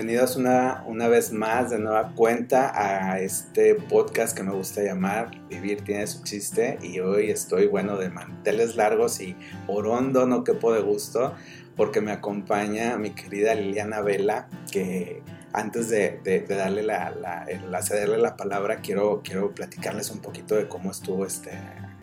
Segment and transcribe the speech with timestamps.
[0.00, 5.30] Bienvenidos una, una vez más de nueva cuenta a este podcast que me gusta llamar
[5.50, 10.72] Vivir tiene su chiste y hoy estoy bueno de manteles largos y orondo, no quepo
[10.72, 11.34] de gusto
[11.76, 17.82] porque me acompaña mi querida Liliana Vela que antes de, de, de darle la, la,
[17.82, 21.50] cederle la palabra quiero, quiero platicarles un poquito de cómo estuvo este,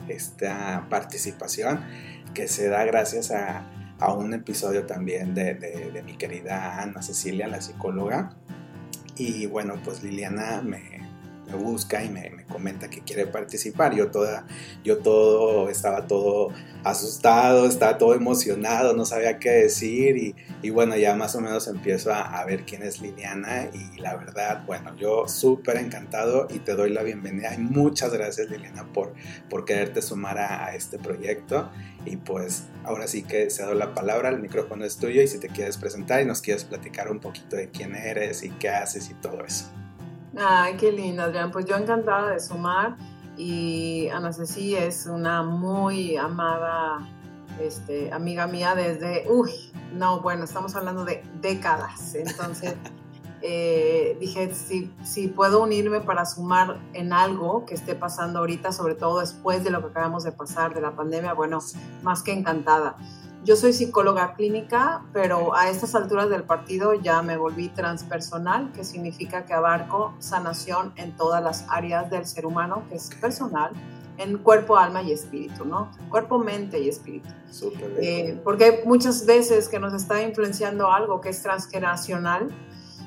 [0.07, 1.83] esta participación
[2.35, 3.65] que se da gracias a
[3.99, 8.31] a un episodio también de, de, mi querida Ana Cecilia, la psicóloga.
[9.15, 10.96] Y bueno, pues Liliana me,
[11.47, 13.95] me busca y me, me, comenta que quiere participar.
[13.95, 14.45] Yo, toda,
[14.83, 16.49] yo todo, estaba todo
[16.83, 21.67] asustado, estaba todo emocionado, no sabía qué decir y, y bueno, ya más o menos
[21.67, 26.59] empiezo a, a, ver quién es Liliana y la verdad, bueno, yo súper encantado y
[26.59, 27.53] te doy la bienvenida.
[27.53, 29.13] Y muchas gracias Liliana por,
[29.49, 31.69] por quererte sumar a, a este proyecto
[32.05, 35.49] y pues ahora sí que cedo la palabra, el micrófono es tuyo y si te
[35.49, 39.13] quieres presentar y nos quieres platicar un poquito de quién eres y qué haces y
[39.15, 39.65] todo eso.
[40.35, 41.51] Ay, qué lindo, Adrián.
[41.51, 42.97] Pues yo encantada de sumar
[43.37, 46.99] y Ana Ceci es una muy amada
[47.61, 49.51] este, amiga mía desde, uy,
[49.93, 52.15] no, bueno, estamos hablando de décadas.
[52.15, 52.75] Entonces
[53.41, 58.95] eh, dije, si, si puedo unirme para sumar en algo que esté pasando ahorita, sobre
[58.95, 61.59] todo después de lo que acabamos de pasar, de la pandemia, bueno,
[62.03, 62.97] más que encantada.
[63.43, 68.83] Yo soy psicóloga clínica, pero a estas alturas del partido ya me volví transpersonal, que
[68.83, 73.71] significa que abarco sanación en todas las áreas del ser humano, que es personal,
[74.17, 75.91] en cuerpo, alma y espíritu, ¿no?
[76.09, 77.29] Cuerpo, mente y espíritu.
[78.01, 82.49] Eh, porque muchas veces que nos está influenciando algo que es transgeneracional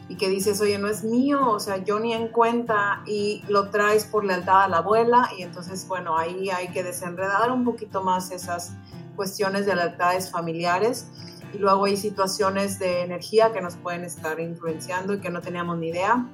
[0.08, 3.70] y que dices, oye, no es mío, o sea, yo ni en cuenta y lo
[3.70, 8.02] traes por lealtad a la abuela y entonces, bueno, ahí hay que desenredar un poquito
[8.02, 8.72] más esas
[9.20, 11.04] cuestiones de lealtades familiares
[11.52, 15.76] y luego hay situaciones de energía que nos pueden estar influenciando y que no teníamos
[15.76, 16.26] ni idea.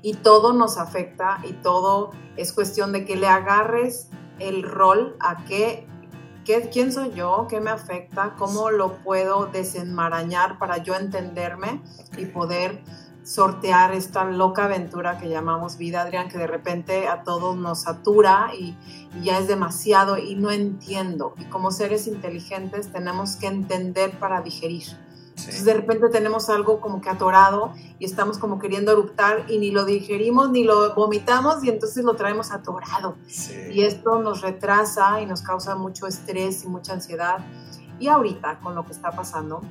[0.00, 4.06] Y todo nos afecta y todo es cuestión de que le agarres
[4.38, 5.84] el rol a qué,
[6.44, 11.82] qué, quién soy yo, qué me afecta, cómo lo puedo desenmarañar para yo entenderme
[12.16, 12.84] y poder
[13.30, 18.50] sortear esta loca aventura que llamamos vida, Adrián, que de repente a todos nos satura
[18.58, 18.76] y,
[19.14, 21.34] y, ya es demasiado y no entiendo.
[21.38, 24.82] Y como seres inteligentes tenemos que entender para digerir.
[24.82, 24.96] Sí.
[25.36, 29.70] Entonces de repente tenemos algo como que atorado y estamos como queriendo eruptar y ni
[29.70, 33.14] lo digerimos ni lo vomitamos y entonces lo traemos atorado.
[33.28, 33.54] Sí.
[33.70, 37.38] Y esto nos retrasa y nos causa mucho estrés y mucha ansiedad.
[38.00, 39.62] Y ahorita con lo que está pasando,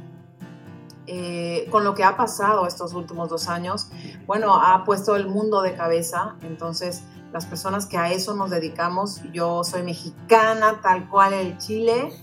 [1.11, 3.87] eh, con lo que ha pasado estos últimos dos años,
[4.27, 6.35] bueno, ha puesto el mundo de cabeza.
[6.43, 7.01] Entonces,
[7.33, 12.13] las personas que a eso nos dedicamos, yo soy mexicana, tal cual el Chile.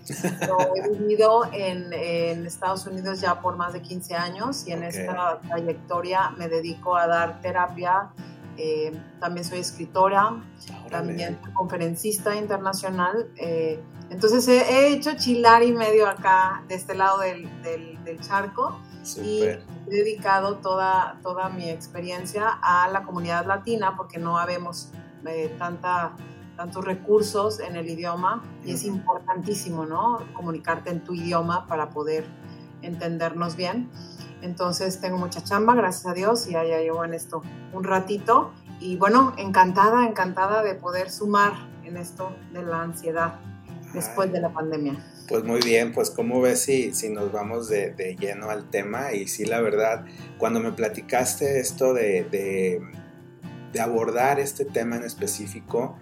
[0.46, 4.84] Yo he vivido en, en, Estados Unidos ya por más de 15 años y en
[4.84, 5.00] okay.
[5.00, 8.10] esta trayectoria me dedico a dar terapia.
[8.56, 10.42] Eh, también soy escritora,
[10.86, 10.90] Órale.
[10.90, 13.28] también conferencista internacional.
[13.36, 18.20] Eh, entonces he, he, hecho chilar y medio acá, de este lado del, del, del
[18.20, 18.78] charco.
[19.02, 19.24] Super.
[19.26, 24.90] Y he dedicado toda, toda mi experiencia a la comunidad latina porque no habemos
[25.26, 26.12] eh, tanta,
[26.56, 30.18] tantos recursos en el idioma y es importantísimo, ¿no?
[30.34, 32.26] Comunicarte en tu idioma para poder
[32.82, 33.90] entendernos bien.
[34.42, 37.42] Entonces tengo mucha chamba, gracias a Dios, y ya, ya llevo en esto
[37.72, 38.52] un ratito.
[38.78, 43.40] Y bueno, encantada, encantada de poder sumar en esto de la ansiedad
[43.96, 44.94] después de la pandemia.
[45.28, 49.12] Pues muy bien, pues como ves si, si nos vamos de, de, lleno al tema
[49.12, 50.04] y sí, la verdad,
[50.38, 52.80] cuando me platicaste esto de, de,
[53.72, 55.98] de, abordar este tema en específico,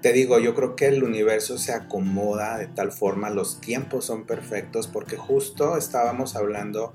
[0.00, 4.26] te digo, yo creo que el universo se acomoda de tal forma, los tiempos son
[4.26, 6.92] perfectos porque justo estábamos hablando,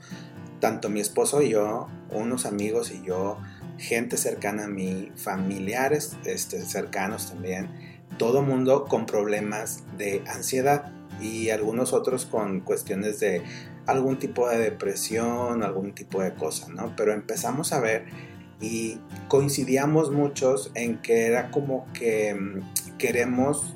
[0.62, 3.40] tanto mi esposo y yo, unos amigos y yo,
[3.78, 11.50] gente cercana a mí, familiares este, cercanos también, todo mundo con problemas de ansiedad y
[11.50, 13.42] algunos otros con cuestiones de
[13.88, 16.94] algún tipo de depresión, algún tipo de cosa, ¿no?
[16.96, 18.06] Pero empezamos a ver
[18.62, 23.74] y coincidíamos muchos en que era como que mm, queremos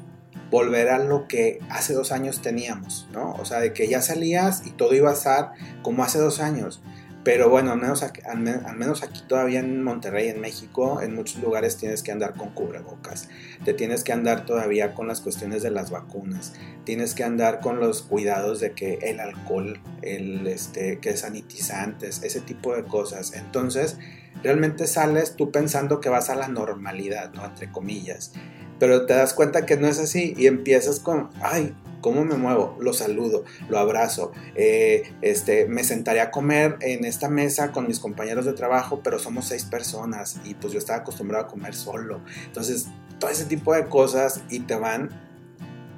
[0.52, 3.34] volver a lo que hace dos años teníamos, ¿no?
[3.34, 6.84] O sea, de que ya salías y todo iba a estar como hace dos años.
[7.24, 11.42] Pero bueno, al menos, aquí, al, menos aquí todavía en Monterrey, en México, en muchos
[11.42, 13.30] lugares tienes que andar con cubrebocas.
[13.64, 16.54] Te tienes que andar todavía con las cuestiones de las vacunas.
[16.84, 22.42] Tienes que andar con los cuidados de que el alcohol, el, este, que sanitizantes, ese
[22.42, 23.34] tipo de cosas.
[23.34, 23.98] Entonces,
[24.44, 27.46] realmente sales tú pensando que vas a la normalidad, ¿no?
[27.46, 28.34] Entre comillas.
[28.80, 31.74] Pero te das cuenta que no es así y empiezas con, ay,
[32.04, 32.76] ¿Cómo me muevo?
[32.82, 34.34] Lo saludo, lo abrazo.
[34.56, 39.20] Eh, este, me sentaré a comer en esta mesa con mis compañeros de trabajo, pero
[39.20, 42.20] somos seis personas y pues yo estaba acostumbrado a comer solo.
[42.46, 42.88] Entonces,
[43.20, 45.12] todo ese tipo de cosas y te van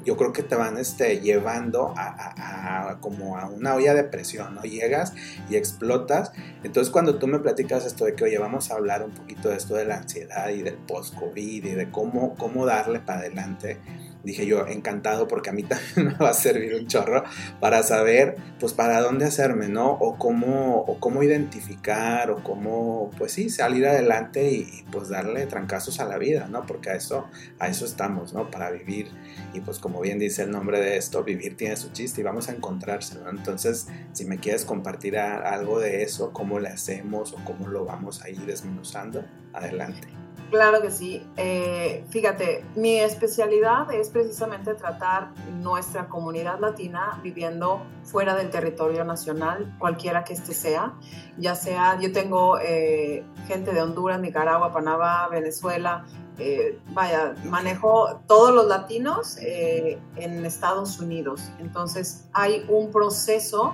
[0.05, 4.61] yo creo que te van este, llevando a, como a una olla de presión, ¿no?
[4.61, 5.13] Llegas
[5.49, 6.31] y explotas.
[6.63, 9.57] Entonces cuando tú me platicas esto de que, oye, vamos a hablar un poquito de
[9.57, 13.79] esto de la ansiedad y del post-COVID y de cómo, cómo darle para adelante,
[14.25, 17.23] dije yo, encantado porque a mí también me va a servir un chorro
[17.59, 19.91] para saber, pues, para dónde hacerme, ¿no?
[19.91, 25.99] O cómo, o cómo identificar, o cómo, pues sí, salir adelante y, pues darle trancazos
[25.99, 26.65] a la vida, ¿no?
[26.65, 27.25] Porque a eso,
[27.59, 28.49] a eso estamos, ¿no?
[28.51, 29.09] Para vivir.
[29.53, 32.49] Y pues como bien dice el nombre de esto, vivir tiene su chiste y vamos
[32.49, 33.29] a encontrárselo, ¿no?
[33.29, 38.23] Entonces, si me quieres compartir algo de eso, cómo le hacemos o cómo lo vamos
[38.23, 39.23] a ir desmenuzando,
[39.53, 40.24] adelante.
[40.51, 41.25] Claro que sí.
[41.37, 45.31] Eh, fíjate, mi especialidad es precisamente tratar
[45.61, 50.93] nuestra comunidad latina viviendo fuera del territorio nacional, cualquiera que este sea.
[51.37, 56.05] Ya sea, yo tengo eh, gente de Honduras, Nicaragua, Panamá, Venezuela.
[56.37, 61.49] Eh, vaya, manejo todos los latinos en Estados Unidos.
[61.59, 63.73] Entonces, hay un proceso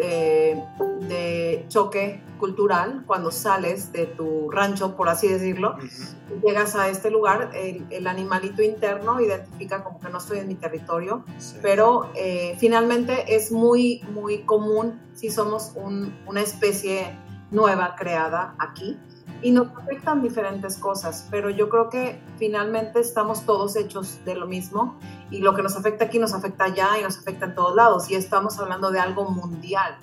[0.00, 5.76] de, choque cultural cuando sales de tu rancho, por así decirlo,
[6.44, 11.24] llegas a este lugar, el, animalito interno identifica como que no estoy en mi territorio,
[11.62, 15.74] pero eh, finalmente es muy, muy común si somos
[16.26, 17.16] una especie
[17.50, 18.98] nueva creada aquí
[19.42, 24.46] y nos afectan diferentes cosas, pero yo creo que finalmente estamos todos hechos de lo
[24.46, 24.98] mismo
[25.30, 28.10] y lo que nos afecta aquí nos afecta allá y nos afecta en todos lados
[28.10, 29.96] y estamos hablando de algo mundial.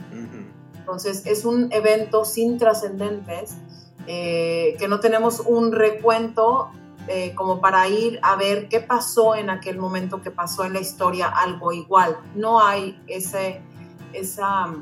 [0.78, 3.58] Entonces es un evento sin trascendentes,
[4.08, 6.72] eh, que no tenemos un recuento
[7.10, 10.80] eh, como para ir a ver qué pasó en aquel momento que pasó en la
[10.80, 12.18] historia algo igual.
[12.36, 13.62] No hay ese,
[14.14, 14.74] esa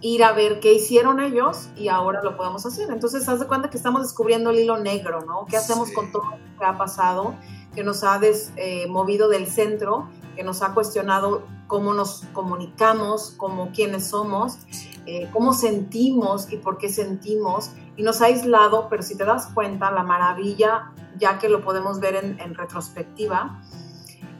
[0.00, 2.90] ir a ver qué hicieron ellos y ahora lo podemos hacer.
[2.90, 5.46] Entonces, haz de cuenta que estamos descubriendo el hilo negro, ¿no?
[5.46, 7.34] ¿Qué hacemos con todo lo que ha pasado,
[7.74, 13.34] que nos ha des, eh, movido del centro, que nos ha cuestionado cómo nos comunicamos,
[13.36, 14.58] cómo quiénes somos,
[15.06, 19.48] eh, cómo sentimos y por qué sentimos, y nos ha aislado, pero si te das
[19.48, 23.60] cuenta, la maravilla, ya que lo podemos ver en, en retrospectiva,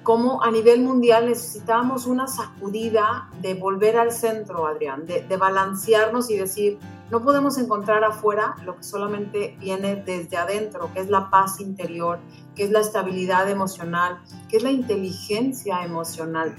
[0.02, 6.38] cómo a nivel mundial necesitamos una sacudida de volver al centro, Adrián, de, balancearnos y
[6.38, 6.79] decir,
[7.11, 12.19] no podemos encontrar afuera lo que solamente viene desde adentro, que es la paz interior,
[12.55, 16.55] que es la estabilidad emocional, que es la inteligencia emocional.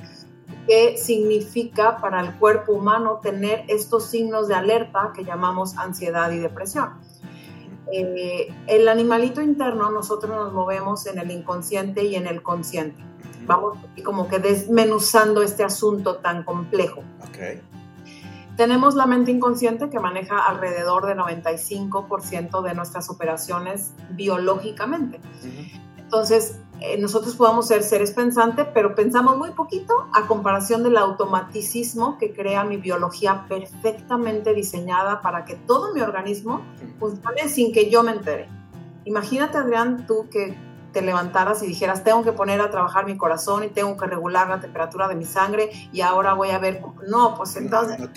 [0.67, 6.39] ¿Qué significa para el cuerpo humano tener estos signos de alerta que llamamos ansiedad y
[6.39, 6.99] depresión?
[7.91, 13.10] Eh, el animalito interno, nosotros nos movemos en el inconsciente y en el consciente
[13.45, 17.03] vamos como que desmenuzando este asunto tan complejo.
[18.57, 25.19] Tenemos la mente inconsciente que maneja alrededor de 95% de nuestras operaciones biológicamente.
[25.97, 32.17] Entonces, eh, nosotros podemos ser seres pensantes, pero pensamos muy poquito a comparación del automaticismo
[32.17, 36.61] que crea mi biología perfectamente diseñada para que todo mi organismo
[36.99, 38.49] funcione sin que yo me entere.
[39.05, 40.57] Imagínate, Adrián, tú que
[40.91, 44.49] te levantaras y dijeras, tengo que poner a trabajar mi corazón y tengo que regular
[44.49, 48.09] la temperatura de mi sangre y ahora voy a ver, no, pues entonces no,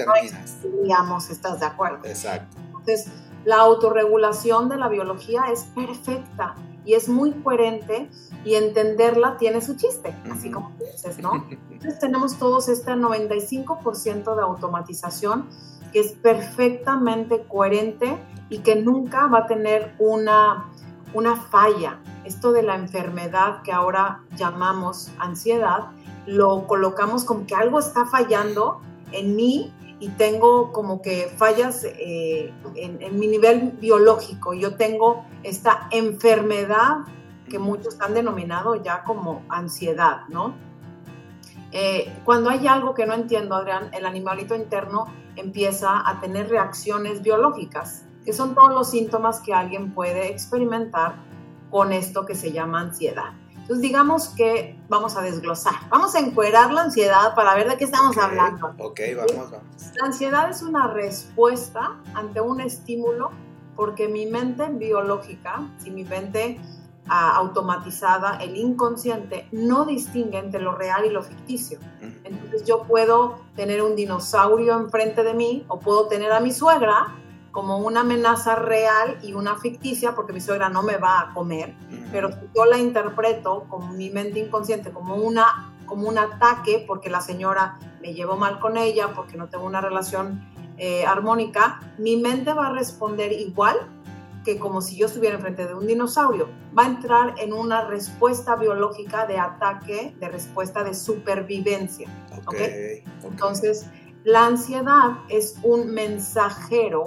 [0.83, 2.01] digamos, ¿estás de acuerdo?
[2.05, 2.57] Exacto.
[2.67, 3.07] Entonces,
[3.45, 6.55] la autorregulación de la biología es perfecta
[6.85, 8.11] y es muy coherente
[8.45, 11.47] y entenderla tiene su chiste, así como dices, ¿no?
[11.71, 15.49] Entonces tenemos todos este 95% de automatización
[15.93, 20.71] que es perfectamente coherente y que nunca va a tener una,
[21.15, 25.91] una falla esto de la enfermedad que ahora llamamos ansiedad,
[26.27, 28.81] lo colocamos como que algo está fallando
[29.13, 34.53] en mí y tengo como que fallas eh, en, mi nivel biológico.
[34.55, 36.99] Yo tengo esta enfermedad
[37.49, 40.55] que muchos han denominado ya como ansiedad, ¿no?
[41.73, 47.23] Eh, cuando hay algo que no entiendo, Adrián, el animalito interno empieza a tener reacciones
[47.23, 51.17] biológicas, que son todos los síntomas que alguien puede experimentar
[51.75, 53.33] con esto que se llama ansiedad.
[53.51, 57.83] Entonces, digamos que vamos a desglosar, vamos a encuerar la ansiedad para ver de qué
[57.83, 58.73] estamos hablando.
[58.79, 59.67] Ok, vamos, vamos.
[59.97, 63.33] La ansiedad es una respuesta ante un estímulo
[63.75, 66.61] porque mi mente biológica, si mi mente
[67.09, 71.81] ah, automatizada, el inconsciente, no distingue entre lo real y lo ficticio.
[72.23, 77.17] Entonces yo puedo tener un dinosaurio enfrente de mí o puedo tener a mi suegra
[77.55, 81.75] como una amenaza real y una ficticia, porque mi suegra no me va a comer,
[82.11, 87.21] pero yo la interpreto con mi mente inconsciente como una como un ataque porque la
[87.21, 90.45] señora me llevó mal con ella, porque no tengo una relación
[90.77, 93.77] eh, armónica, mi mente va a responder igual
[94.45, 96.49] que como si yo estuviera enfrente de un dinosaurio.
[96.77, 102.09] Va a entrar en una respuesta biológica de ataque, de respuesta de supervivencia.
[102.47, 103.87] Okay, Entonces,
[104.25, 107.05] la ansiedad es un mensajero,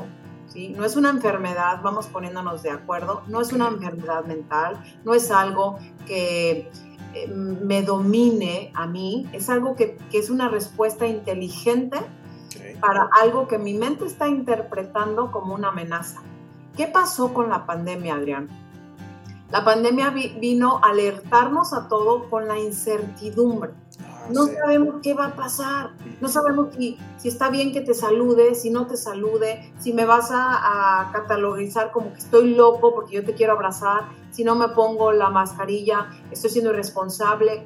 [0.57, 0.69] ¿sí?
[0.69, 5.29] no es una enfermedad, vamos poniéndonos de acuerdo, no es una enfermedad mental, no es
[5.29, 6.71] algo que
[7.13, 11.99] eh, me domine a mí, es algo que, que es una respuesta inteligente
[12.81, 16.21] para algo que mi mente está interpretando como una amenaza.
[16.75, 18.49] ¿Qué pasó con la pandemia, Adrián?
[19.51, 23.71] La pandemia vino a alertarnos a todo con la incertidumbre.
[24.31, 25.91] No sabemos qué va a pasar,
[26.21, 30.05] no sabemos si, si, está bien que te salude, si no te salude, si me
[30.05, 34.55] vas a, a, catalogizar como que estoy loco porque yo te quiero abrazar, si no
[34.55, 37.65] me pongo la mascarilla, estoy siendo irresponsable.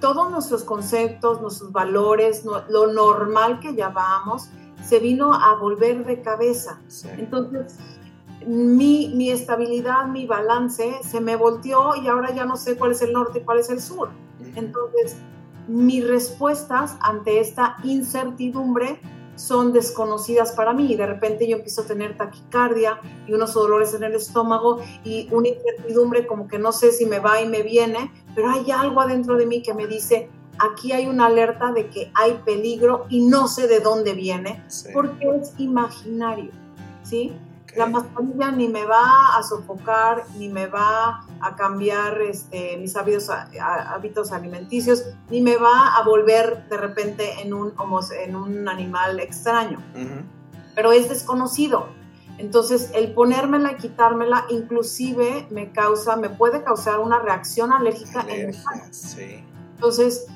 [0.00, 4.50] Todos nuestros conceptos, nuestros valores, lo normal que llamamos,
[4.86, 6.80] se vino a volver de cabeza.
[7.16, 7.76] Entonces,
[8.46, 13.02] mi, mi, estabilidad, mi balance se me volteó y ahora ya no sé cuál es
[13.02, 14.10] el norte y cuál es el sur.
[14.54, 15.16] Entonces,
[15.68, 19.00] mis respuestas ante esta incertidumbre
[19.36, 23.94] son desconocidas para mí y de repente yo empiezo a tener taquicardia y unos dolores
[23.94, 27.62] en el estómago y una incertidumbre como que no sé si me va y me
[27.62, 31.88] viene, pero hay algo adentro de mí que me dice, aquí hay una alerta de
[31.88, 36.50] que hay peligro y no sé de dónde viene porque es imaginario,
[37.02, 37.32] ¿sí?
[37.76, 43.28] La mascarilla ni me va a sofocar, ni me va a cambiar este, mis hábitos,
[43.28, 47.74] hábitos alimenticios, ni me va a volver de repente en un,
[48.18, 49.78] en un animal extraño.
[50.74, 51.88] Pero es desconocido.
[52.38, 58.54] Entonces, el ponérmela y quitármela, inclusive me causa, me puede causar una reacción alérgica en
[58.90, 59.44] sí.
[59.74, 60.26] Entonces,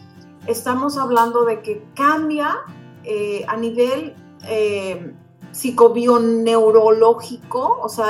[0.46, 2.58] estamos hablando de que cambia
[3.04, 4.14] eh, a nivel
[4.46, 5.14] eh,
[5.52, 8.06] psicobioneurológico, o sea,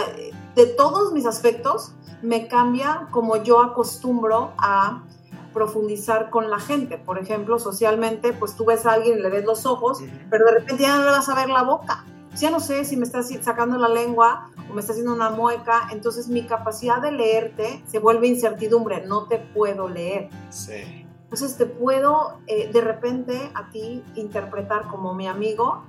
[0.54, 1.92] de todos mis aspectos,
[2.22, 5.04] me cambia como yo acostumbro a
[5.52, 6.98] profundizar con la gente.
[6.98, 10.52] Por ejemplo, socialmente, pues tú ves a alguien y le ves los ojos, pero de
[10.52, 12.04] repente ya no le vas a ver la boca.
[12.36, 15.88] Ya no sé si me estás sacando la lengua o me está haciendo una mueca,
[15.90, 20.30] entonces mi capacidad de leerte se vuelve incertidumbre, no te puedo leer.
[20.50, 21.06] Sí.
[21.24, 25.84] Entonces te puedo eh, de repente a ti interpretar como mi amigo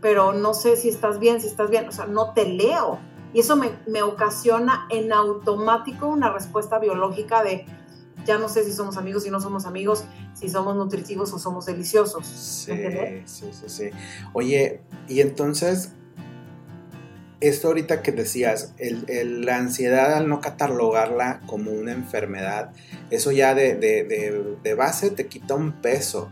[0.00, 2.98] pero no sé si estás bien, si estás bien, o sea, no te leo.
[3.32, 7.64] Y eso me, me ocasiona en automático una respuesta biológica de,
[8.26, 10.04] ya no sé si somos amigos, si no somos amigos,
[10.34, 12.26] si somos nutritivos o somos deliciosos.
[12.26, 12.72] Sí,
[13.24, 13.90] sí, sí, sí.
[14.32, 15.92] Oye, y entonces,
[17.40, 22.72] esto ahorita que decías, el, la ansiedad al no catalogarla como una enfermedad,
[23.10, 26.30] eso ya de, de, de, base te quita un peso.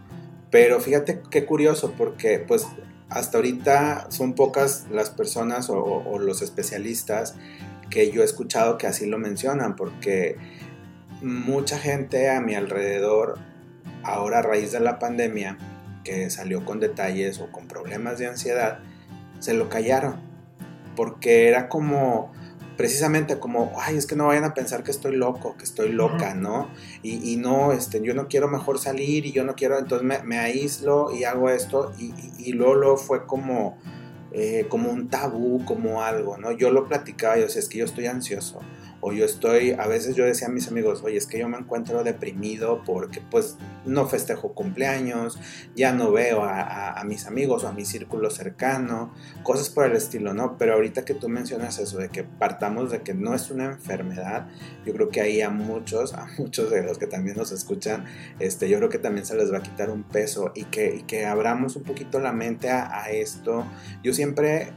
[0.51, 2.67] Pero fíjate qué curioso, porque pues
[3.11, 7.35] hasta ahorita son pocas las personas o, los especialistas
[7.91, 10.37] que yo he escuchado que así lo mencionan, porque
[11.23, 13.39] mucha gente a mi alrededor,
[14.05, 15.57] ahora a raíz de la pandemia,
[16.05, 18.81] que salió con detalles o con problemas de ansiedad,
[19.39, 20.17] se lo callaron,
[20.95, 22.33] porque era como
[22.79, 26.35] precisamente como, ay, es que no vayan a pensar que estoy loco, que estoy loca,
[26.35, 26.71] ¿no?
[27.03, 31.13] Y, no, este, yo no quiero mejor salir y yo no quiero, entonces me, aíslo
[31.13, 33.77] y hago esto y, y, luego, fue como,
[34.31, 36.53] eh, como un tabú, como algo, ¿no?
[36.53, 38.61] Yo lo platicaba, yo decía, es que yo estoy ansioso
[39.01, 41.57] o yo estoy, a veces yo decía a mis amigos, oye, es que yo me
[41.57, 45.39] encuentro deprimido porque pues no festejo cumpleaños,
[45.77, 50.35] ya no veo a, mis amigos o a mi círculo cercano, cosas por el estilo,
[50.35, 50.59] ¿no?
[50.59, 54.49] Pero ahorita que tú mencionas eso, de que partamos de que no es una enfermedad,
[54.85, 58.05] yo creo que ahí a muchos, a muchos de los que también nos escuchan,
[58.41, 61.03] este, yo creo que también se les va a quitar un peso y que, y
[61.03, 63.65] que abramos un poquito la mente a, a esto.
[64.03, 64.73] Yo siempre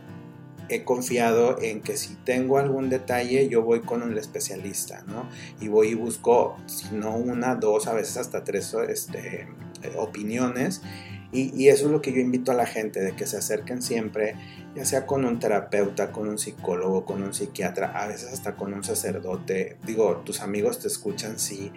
[0.75, 5.29] he confiado en que si tengo algún detalle, yo voy con un especialista, ¿no?
[5.59, 9.47] Y voy y busco, si no una, dos, a veces hasta tres este,
[9.97, 10.81] opiniones.
[11.33, 14.35] Y, eso es lo que yo invito a la gente, de que se acerquen siempre,
[14.75, 18.73] ya sea con un terapeuta, con un psicólogo, con un psiquiatra, a veces hasta con
[18.73, 19.77] un sacerdote.
[19.85, 21.71] Digo, tus amigos te escuchan, sí,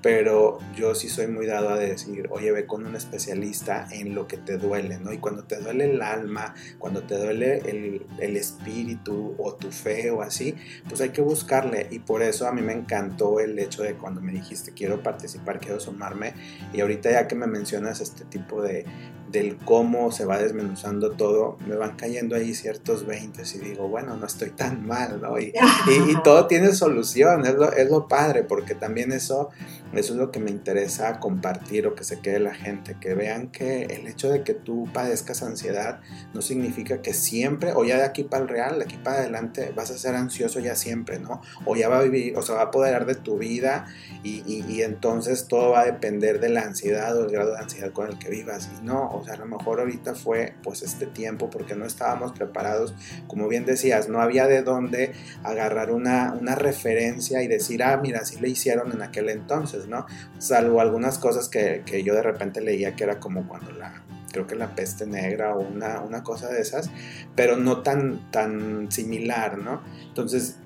[0.00, 4.28] pero yo sí soy muy dado a decir, oye, ve con un especialista en lo
[4.28, 5.12] que te duele, ¿no?
[5.12, 10.10] Y cuando te duele el alma, cuando te duele el, el espíritu o tu fe
[10.10, 10.54] o así,
[10.88, 11.88] pues hay que buscarle.
[11.90, 15.58] Y por eso a mí me encantó el hecho de cuando me dijiste, quiero participar,
[15.58, 16.34] quiero sumarme,
[16.72, 18.84] y ahorita ya que me mencionas este tipo de,
[19.30, 24.16] del cómo se va desmenuzando todo, me van cayendo ahí ciertos 20 y digo, bueno,
[24.16, 25.38] no estoy tan mal, ¿no?
[25.38, 25.52] Y,
[25.86, 29.50] y, todo tiene solución, es lo, es lo, padre, porque también eso,
[29.92, 33.48] eso es lo que me interesa compartir o que se quede la gente, que vean
[33.48, 36.00] que el hecho de que tú padezcas ansiedad
[36.32, 39.72] no significa que siempre, o ya de aquí para el real, de aquí para adelante,
[39.76, 41.42] vas a ser ansioso ya siempre, ¿no?
[41.66, 43.86] O ya va a vivir, o se va a apoderar de tu vida
[44.22, 47.92] y, y entonces todo va a depender de la ansiedad o el grado de ansiedad
[47.92, 48.70] con el que vivas.
[48.80, 52.94] Y no, sea, a lo mejor ahorita fue pues este tiempo porque no estábamos preparados,
[53.26, 58.20] como bien decías, no había de dónde agarrar una, una referencia y decir, ah, mira,
[58.20, 60.06] así le hicieron en aquel entonces, ¿no?
[60.38, 64.46] Salvo algunas cosas que, que yo de repente leía que era como cuando la, creo
[64.46, 66.90] que la peste negra o una, una cosa de esas,
[67.34, 69.82] pero no tan, tan similar, ¿no?
[70.06, 70.56] Entonces,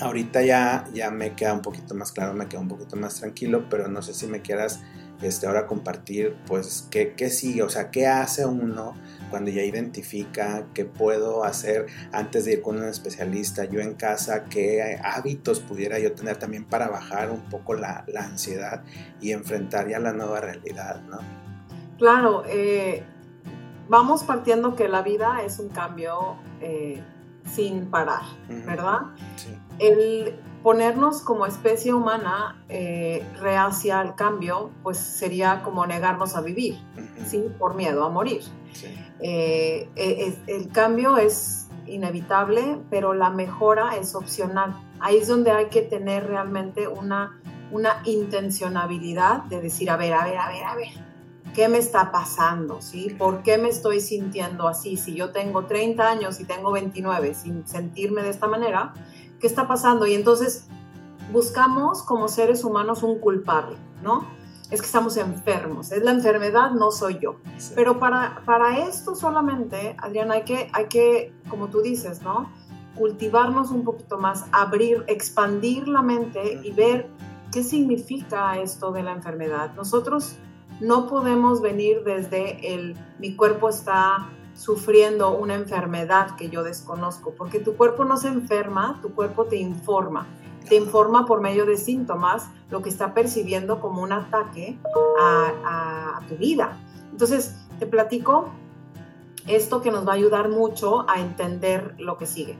[0.00, 3.66] ahorita ya, ya me queda un poquito más claro, me queda un poquito más tranquilo,
[3.68, 4.80] pero no sé si me quieras
[5.22, 8.94] este, ahora compartir, pues, qué, qué sigue, o sea, qué hace uno
[9.30, 14.44] cuando ya identifica qué puedo hacer antes de ir con un especialista, yo en casa,
[14.44, 18.82] qué hábitos pudiera yo tener también para bajar un poco la, la ansiedad
[19.20, 21.18] y enfrentar ya la nueva realidad, ¿no?
[21.98, 23.02] Claro, eh,
[23.88, 27.02] vamos partiendo que la vida es un cambio eh,
[27.44, 28.22] sin parar,
[28.66, 29.00] ¿verdad?
[29.36, 29.58] Sí.
[29.78, 36.76] El, ponernos como especie humana eh, reacia al cambio, pues sería como negarnos a vivir,
[37.26, 37.42] ¿sí?
[37.58, 38.42] Por miedo a morir.
[39.18, 44.78] Eh, e, el cambio es inevitable, pero la mejora es opcional.
[45.00, 47.40] Ahí es donde hay que tener realmente una,
[47.72, 50.88] una intencionabilidad de decir, a ver, a ver, a ver, a ver,
[51.54, 52.82] ¿qué me está pasando?
[52.82, 53.16] ¿sí?
[53.18, 54.98] ¿Por qué me estoy sintiendo así?
[54.98, 58.92] Si yo tengo 30 años y tengo 29 sin sentirme de esta manera,
[59.40, 60.06] ¿qué está pasando?
[60.06, 60.66] Y entonces
[61.32, 64.26] buscamos como seres humanos un culpable, ¿no?
[64.70, 67.36] Es que estamos enfermos, es la enfermedad, no soy yo.
[67.74, 72.50] Pero para, para esto solamente, Adriana, hay que, hay que, como tú dices, ¿no?
[72.94, 77.08] Cultivarnos un poquito más, abrir, expandir la mente y ver
[77.50, 79.72] qué significa esto de la enfermedad.
[79.74, 80.36] Nosotros
[80.80, 87.60] no podemos venir desde el mi cuerpo está sufriendo una enfermedad que yo desconozco, porque
[87.60, 90.26] tu cuerpo no se enferma, tu cuerpo te informa.
[90.68, 94.76] Te informa por medio de síntomas lo que está percibiendo como un ataque
[95.20, 96.76] a, tu vida.
[97.12, 98.50] Entonces, te platico
[99.46, 102.58] esto que nos va a ayudar mucho a entender lo que sigue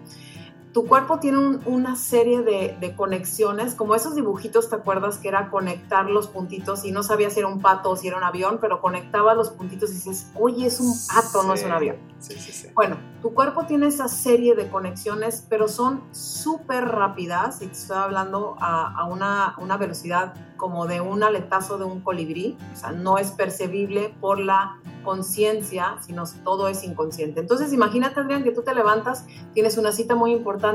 [0.78, 5.18] tu cuerpo tiene una serie de, conexiones, como esos dibujitos, ¿te acuerdas?
[5.18, 8.16] Que era conectar los puntitos y no sabía si era un pato o si era
[8.16, 11.72] un avión, pero conectaba los puntitos y dices, oye, es un pato, no es un
[11.72, 11.96] avión.
[12.20, 12.68] Sí, sí, sí.
[12.76, 17.96] Bueno, tu cuerpo tiene esa serie de conexiones, pero son súper rápidas, y te estoy
[17.96, 23.18] hablando a, una, una velocidad como de un aletazo de un colibrí, o sea, no
[23.18, 27.40] es percibible por la conciencia, sino todo es inconsciente.
[27.40, 30.67] Entonces, imagínate, Adrián, que tú te levantas, tienes una cita muy importante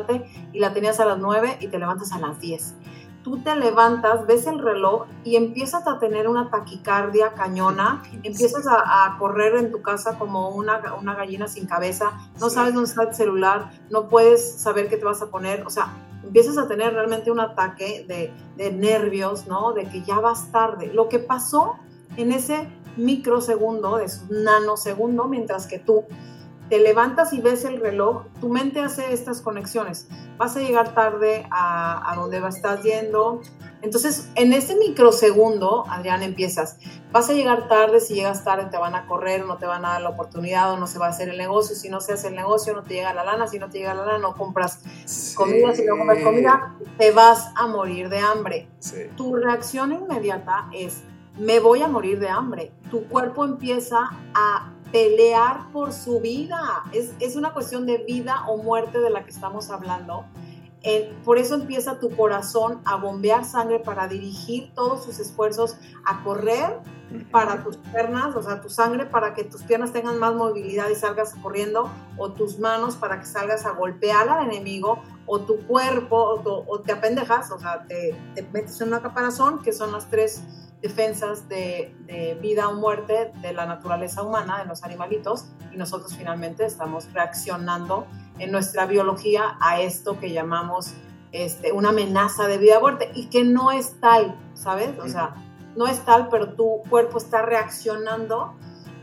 [0.52, 2.76] y la tenías a las 9 y te levantas a las 10.
[3.24, 9.16] Tú te levantas, ves el reloj y empiezas a tener una taquicardia cañona, empiezas a,
[9.18, 13.16] correr en tu casa como una, una gallina sin cabeza, no sabes dónde está el
[13.16, 17.32] celular, no puedes saber qué te vas a poner, o sea, empiezas a tener realmente
[17.32, 19.72] un ataque de, de nervios, ¿no?
[19.72, 20.92] De que ya vas tarde.
[20.94, 21.76] Lo que pasó
[22.18, 26.06] en ese microsegundo, de su nanosegundo, mientras que tú
[26.74, 30.08] te levantas y ves el reloj, tu mente hace estas conexiones.
[30.40, 33.42] Vas a llegar tarde a, a donde estás yendo.
[33.84, 36.80] Entonces, en ese microsegundo, Adrián, empiezas.
[37.12, 39.90] Vas a llegar tarde, si llegas tarde te van a correr, no te van a
[39.90, 41.76] dar la oportunidad o no se va a hacer el negocio.
[41.76, 43.46] Si no se hace el negocio, no te llega la lana.
[43.46, 44.80] Si no te llega la lana, no compras
[45.36, 45.76] comida.
[45.76, 48.68] Si no compras comida, te vas a morir de hambre.
[49.16, 51.04] Tu reacción inmediata es
[51.38, 52.72] me voy a morir de hambre.
[52.90, 56.84] Tu cuerpo empieza a pelear por su vida.
[56.94, 60.24] Es, una cuestión de vida o muerte de la que estamos hablando.
[61.26, 66.78] por eso empieza tu corazón a bombear sangre para dirigir todos sus esfuerzos a correr
[67.32, 70.96] para tus piernas, o sea, tu sangre para que tus piernas tengan más movilidad y
[70.96, 76.42] salgas corriendo, o tus manos para que salgas a golpear al enemigo, o tu cuerpo,
[76.68, 80.44] o, te apendejas, o sea, te, te metes en una caparazón, que son las tres
[80.84, 81.96] defensas de,
[82.41, 88.06] vida o muerte de la naturaleza humana, de los animalitos, y nosotros finalmente estamos reaccionando
[88.38, 90.93] en nuestra biología a esto que llamamos
[91.32, 94.89] este, una amenaza de vida o muerte y que no es tal, ¿sabes?
[95.00, 95.34] O sea,
[95.78, 98.54] no es tal, pero tu cuerpo está reaccionando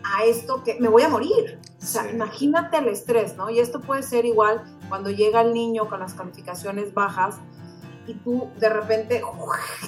[0.04, 1.58] a esto que me voy a morir.
[1.82, 3.48] O sea, imagínate el estrés, ¿no?
[3.48, 7.36] Y esto puede ser igual cuando llega el niño con las calificaciones bajas
[8.06, 9.22] y tú de repente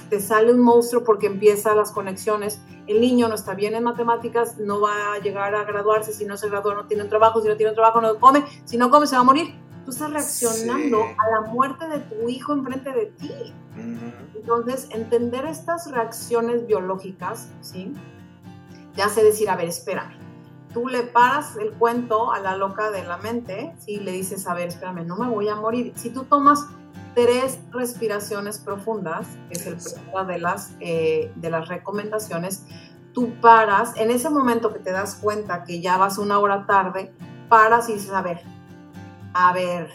[0.09, 2.61] te sale un monstruo porque empieza las conexiones.
[2.87, 6.37] El niño no está bien en matemáticas, no va a llegar a graduarse, si no
[6.37, 8.89] se gradúa no tiene un trabajo, si no tiene un trabajo no come, si no
[8.89, 12.91] come se va a morir tú estás reaccionando a la muerte de tu hijo enfrente
[12.91, 13.53] de ti.
[14.35, 17.93] Entonces, entender estas reacciones biológicas, ¿sí?
[18.95, 20.17] Te hace decir, a ver, espérame.
[20.73, 23.97] Tú le paras el cuento a la loca de la mente, ¿sí?
[23.97, 25.93] Le dices, a ver, espérame, no me voy a morir.
[25.95, 26.67] Si tú tomas
[27.13, 32.65] tres respiraciones profundas, que es el primero de las, eh, de las recomendaciones,
[33.13, 37.13] tú paras, en ese momento que te das cuenta que ya vas una hora tarde,
[37.49, 38.41] paras y dices, a ver,
[39.33, 39.89] a ver,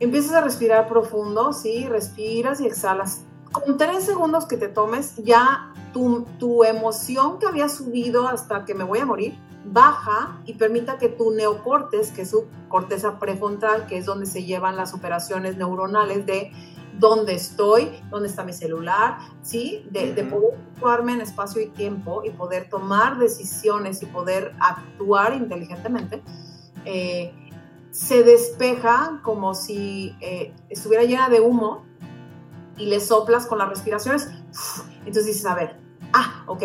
[0.00, 1.86] empiezas a respirar profundo, ¿sí?
[1.88, 3.22] Respiras y exhalas.
[3.52, 8.74] Con tres segundos que te tomes, ya tu, tu emoción que había subido hasta que
[8.74, 13.86] me voy a morir, baja y permita que tu neocortes, que es su corteza prefrontal,
[13.86, 16.52] que es donde se llevan las operaciones neuronales de
[16.98, 19.86] dónde estoy, dónde está mi celular, ¿sí?
[19.90, 26.22] De, poder actuarme en espacio y tiempo y poder tomar decisiones y poder actuar inteligentemente.
[26.84, 27.32] Eh,
[27.90, 31.84] se despeja como si eh, estuviera llena de humo
[32.76, 34.28] y le soplas con las respiraciones.
[35.00, 35.80] Entonces dices, a ver,
[36.12, 36.62] ah, ok,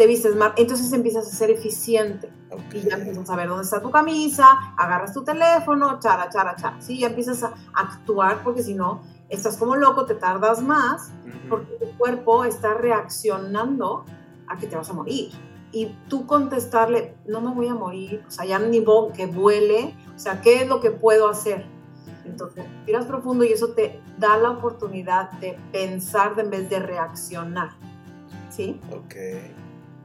[0.00, 0.54] te vistes más.
[0.56, 2.32] Entonces empiezas a ser eficiente.
[2.72, 6.80] Y ya empiezas a ver dónde está tu camisa, agarras tu teléfono, chara, chara, chara.
[6.80, 11.10] Sí, ya empiezas a actuar porque si no, estás como loco, te tardas más
[11.50, 14.06] porque tu cuerpo está reaccionando
[14.48, 15.32] a que te vas a morir
[15.70, 18.82] y tú contestarle, no me voy a morir, o sea, ya ni
[19.14, 21.66] que vuele, o sea, ¿qué es lo que puedo hacer?
[22.24, 27.72] Entonces, respiras profundo y eso te da la oportunidad de pensar en vez de reaccionar,
[28.48, 28.80] ¿sí?
[28.92, 29.14] Ok.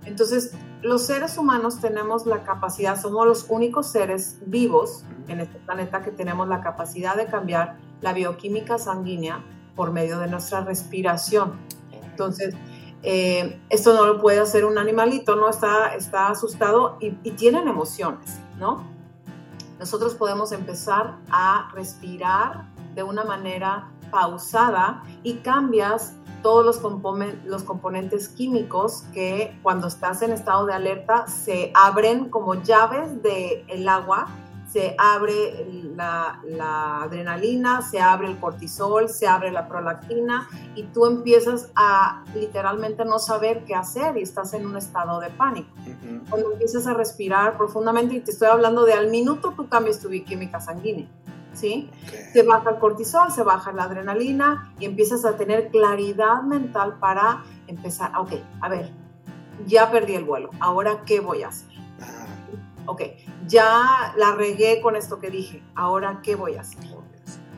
[0.06, 6.02] Entonces, los seres humanos tenemos la capacidad, somos los únicos seres vivos en este planeta
[6.02, 9.44] que tenemos la capacidad de cambiar la bioquímica sanguínea
[9.76, 11.54] por medio de nuestra respiración.
[11.92, 12.56] Entonces,
[13.04, 15.50] eh, esto no lo puede hacer un animalito, ¿no?
[15.50, 18.84] Está, está asustado y, tienen emociones, ¿no?
[19.80, 22.66] Nosotros podemos empezar a respirar
[22.96, 26.16] de una manera pausada y cambias
[26.46, 26.80] todos los,
[27.44, 33.66] los componentes químicos que cuando estás en estado de alerta se abren como llaves del
[33.68, 34.28] el agua
[34.72, 41.72] se abre la, adrenalina, se abre el cortisol, se abre la prolactina y tú empiezas
[41.76, 45.70] a literalmente no saber qué hacer y estás en un estado de pánico.
[46.30, 50.10] Cuando empiezas a respirar profundamente, y te estoy hablando de al minuto tú cambias tu
[50.10, 51.08] bioquímica sanguínea.
[51.56, 51.90] ¿Sí?
[52.34, 57.44] Se baja el cortisol, se baja la adrenalina y empiezas a tener claridad mental para
[57.68, 58.92] empezar, ok, a ver,
[59.66, 61.76] ya perdí el vuelo, ahora qué voy a hacer
[62.86, 63.02] ok,
[63.48, 66.84] ya la regué con esto que dije, ahora qué voy a hacer.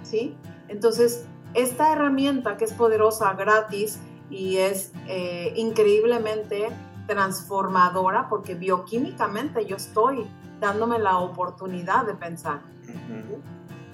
[0.04, 0.36] ¿Sí?
[0.68, 6.70] Entonces, esta herramienta que es poderosa, gratis y es eh, increíblemente
[7.08, 10.26] transformadora porque bioquímicamente yo estoy
[10.60, 12.62] dándome la oportunidad de pensar.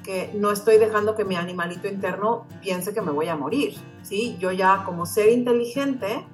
[0.03, 3.75] Que no estoy dejando que mi animalito interno piense que me voy a morir.
[4.01, 4.37] ¿sí?
[4.39, 6.25] Yo ya como ser inteligente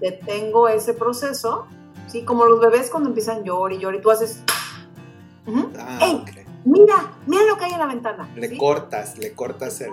[0.00, 1.66] detengo ese proceso
[2.08, 2.22] ¿sí?
[2.22, 4.42] Como los bebés cuando empiezan a llorar y llorar y tú haces...
[5.46, 6.24] Ah,
[6.64, 8.28] mira, mira lo que hay en la ventana.
[8.34, 9.90] Le cortas, le cortas el...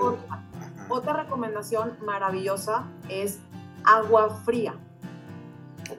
[0.90, 3.40] Otra recomendación maravillosa es
[3.84, 4.76] agua fría.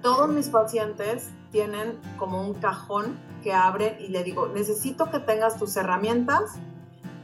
[0.03, 5.59] Todos mis pacientes tienen como un cajón que abren y le digo, necesito que tengas
[5.59, 6.53] tus herramientas,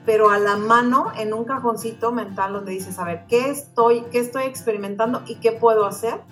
[0.08, 4.20] pero a la mano en un cajoncito mental donde dices, a ver, ¿qué estoy, qué
[4.20, 6.22] estoy experimentando y qué puedo hacer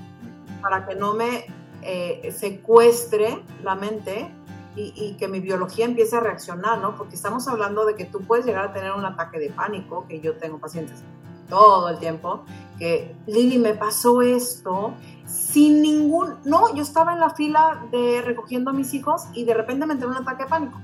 [0.63, 1.45] para que no me
[1.83, 4.31] eh, secuestre la mente
[4.77, 6.97] y, que mi biología empiece a reaccionar, ¿no?
[6.97, 10.21] Porque estamos hablando de que tú puedes llegar a tener un ataque de pánico, que
[10.21, 11.03] yo tengo pacientes
[11.51, 12.47] todo el tiempo,
[12.79, 14.95] que Lili me pasó esto
[15.27, 19.55] sin ningún, no, yo estaba en la fila de recogiendo a mis hijos y de
[19.55, 20.81] repente me entró un ataque de pánico.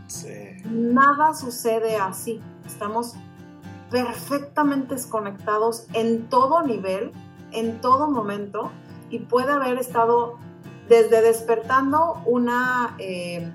[0.65, 2.41] Nada sucede así.
[2.67, 3.15] Estamos
[3.91, 7.13] perfectamente desconectados en todo nivel,
[7.53, 8.73] en todo momento
[9.11, 10.39] y puede haber estado
[10.89, 13.53] desde despertando una, eh,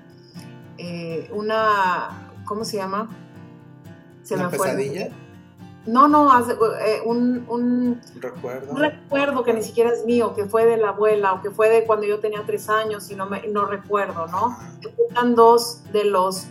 [0.78, 3.10] eh, una, ¿cómo se llama?
[4.22, 5.10] Se ¿Una pesadilla?
[5.88, 8.72] No, no, eh, un, un, recuerdo.
[8.72, 11.68] Un recuerdo que ni siquiera es mío, que fue de la abuela o que fue
[11.68, 14.56] de cuando yo tenía tres años y no, me, no recuerdo, ¿no?
[15.08, 16.46] Están dos de los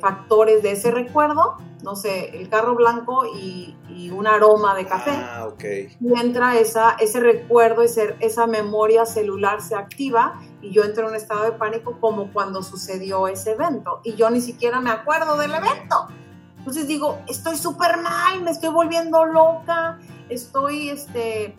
[0.00, 3.74] factores de ese recuerdo no sé, el carro blanco y,
[4.12, 5.12] un aroma de café.
[5.12, 5.64] Ah, ok.
[6.00, 11.10] Y entra esa, ese recuerdo, ese, esa memoria celular se activa y yo entro en
[11.10, 14.00] un estado de pánico como cuando sucedió ese evento.
[14.04, 16.08] Y yo ni siquiera me acuerdo del evento.
[16.66, 21.54] Entonces digo, estoy súper mal, me estoy volviendo loca, estoy este,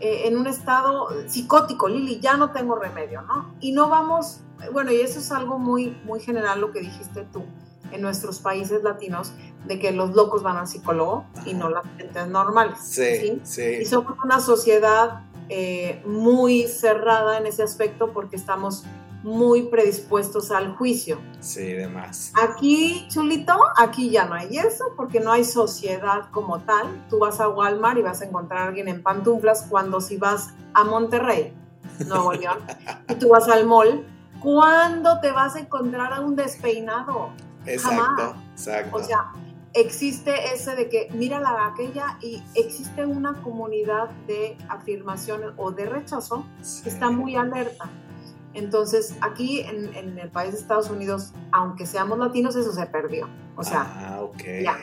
[0.00, 3.54] eh, en un estado psicótico, Lili, ya no tengo remedio, ¿no?
[3.60, 4.40] Y no vamos,
[4.72, 7.44] bueno, y eso es algo muy, muy general lo que dijiste tú
[7.92, 9.32] en nuestros países latinos,
[9.64, 12.80] de que los locos van al psicólogo y no las gentes normales.
[12.82, 18.82] Sí, sí, Y somos una sociedad eh, muy cerrada en ese aspecto porque estamos
[19.22, 21.18] muy predispuestos al juicio.
[21.40, 22.32] Sí, demás.
[22.42, 27.04] Aquí, chulito, aquí ya no hay eso porque no hay sociedad como tal.
[27.08, 30.50] Tú vas a Walmart y vas a encontrar a alguien en pantuflas cuando si vas
[30.74, 31.54] a Monterrey,
[32.06, 32.58] Nuevo León,
[33.08, 34.04] y tú vas al mall,
[34.40, 37.30] ¿cuándo te vas a encontrar a un despeinado?
[37.64, 38.96] Exacto, exacto.
[38.96, 39.32] O sea,
[39.74, 45.86] existe ese de que mira la aquella y existe una comunidad de afirmaciones o de
[45.86, 46.44] rechazo
[46.82, 47.88] que está muy alerta.
[48.54, 53.28] Entonces, aquí en, el país de Estados Unidos, aunque seamos latinos, eso se perdió.
[53.56, 54.64] O sea, ah, okay.
[54.64, 54.78] ya.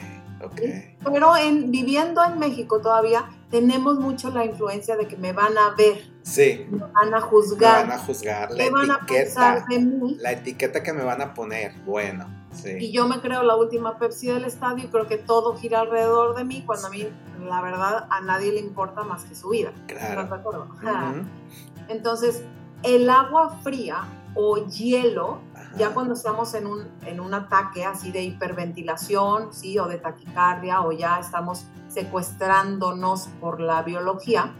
[1.03, 5.75] Pero en, viviendo en México todavía tenemos mucho la influencia de que me van a
[5.75, 5.97] ver.
[6.21, 6.65] Sí.
[6.69, 7.85] Me van a juzgar.
[7.85, 8.51] Me van a juzgar.
[8.51, 10.17] La van a pensar de mí.
[10.19, 11.73] La etiqueta que me van a poner.
[11.85, 12.71] Bueno, sí.
[12.79, 16.35] Y yo me creo la última Pepsi del estadio y creo que todo gira alrededor
[16.35, 17.07] de mí cuando a mí,
[17.43, 19.73] la verdad, a nadie le importa más que su vida.
[19.87, 20.29] Claro.
[21.89, 22.43] Entonces,
[22.83, 25.39] el agua fría o hielo,
[25.77, 29.77] ya cuando estamos en un, en un ataque así de hiperventilación, ¿sí?
[29.79, 34.53] o de taquicardia, o ya estamos secuestrándonos por la biología,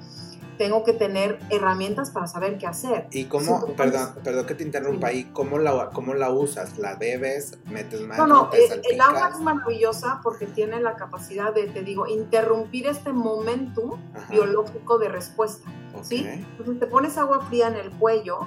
[0.60, 3.08] tengo que tener herramientas para saber qué hacer.
[3.12, 6.78] ¿Y cómo, perdón, perdón que te interrumpa ahí, ¿cómo la, cómo la usas?
[6.78, 7.58] ¿La bebes?
[7.68, 8.28] ¿Metes mano?
[8.28, 12.88] No, no, eh, el, agua es maravillosa porque tiene la capacidad de, te digo, interrumpir
[12.88, 13.98] este momento
[14.30, 15.72] biológico de respuesta.
[16.02, 16.28] ¿sí?
[16.28, 18.46] Entonces te pones agua fría en el cuello,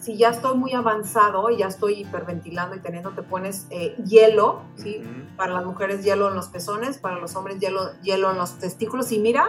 [0.00, 4.62] si ya estoy muy avanzado y ya estoy hiperventilando y teniendo, te pones eh, hielo,
[4.74, 5.00] ¿sí?
[5.36, 9.12] Para las mujeres hielo en los pezones, para los hombres hielo, hielo en los testículos
[9.12, 9.46] y mira,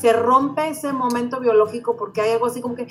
[0.00, 2.86] se rompe ese momento biológico porque hay algo así como que...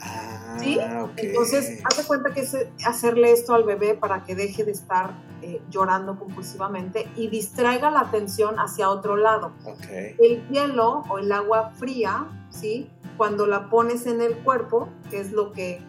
[0.00, 0.78] Ah, ¿Sí?
[1.16, 5.60] Entonces, hazte cuenta que es hacerle esto al bebé para que deje de estar eh,
[5.70, 9.52] llorando compulsivamente y distraiga la atención hacia otro lado.
[9.90, 12.90] El hielo o el agua fría, ¿sí?
[13.16, 15.80] Cuando la pones en el cuerpo, que es lo que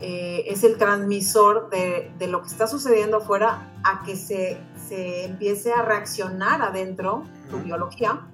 [0.00, 5.24] eh, es el transmisor de, de, lo que está sucediendo afuera, a que se, se
[5.24, 8.26] empiece a reaccionar adentro, tu biología,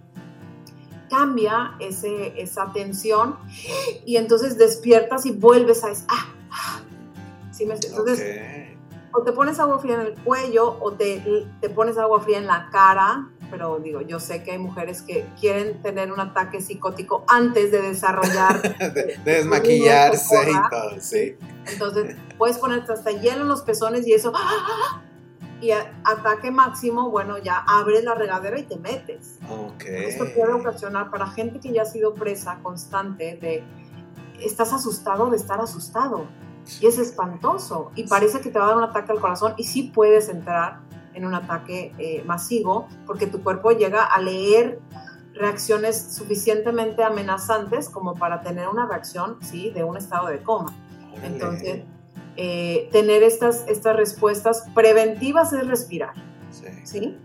[1.08, 3.36] cambia ese, esa tensión
[4.04, 5.88] y entonces despiertas y vuelves a...
[6.08, 6.80] Ah, ah.
[7.52, 8.74] ¿sí me, entonces,
[9.12, 12.46] o te pones agua fría en el cuello o te, te pones agua fría en
[12.46, 17.24] la cara, pero digo, yo sé que hay mujeres que quieren tener un ataque psicótico
[17.28, 18.60] antes de desarrollar.
[18.94, 21.36] de, desmaquillarse y todo, sí.
[21.66, 24.32] Entonces, puedes ponerte hasta hielo en los pezones y eso.
[24.34, 25.02] ¡ah!
[25.60, 29.38] Y ataque máximo, bueno, ya abres la regadera y te metes.
[29.86, 33.64] Esto puede ocasionar para gente que ya ha sido presa constante de
[34.40, 36.26] estás asustado de estar asustado.
[36.80, 37.90] Y es espantoso.
[37.94, 40.80] Y parece que te va a dar un ataque al corazón y sí puedes entrar
[41.12, 44.80] en un ataque eh, masivo porque tu cuerpo llega a leer
[45.34, 50.72] reacciones suficientemente amenazantes como para tener una reacción, sí, de un estado de coma.
[51.22, 51.82] Entonces,
[52.36, 56.14] eh, tener estas, estas respuestas preventivas es respirar.
[56.84, 57.18] Sí.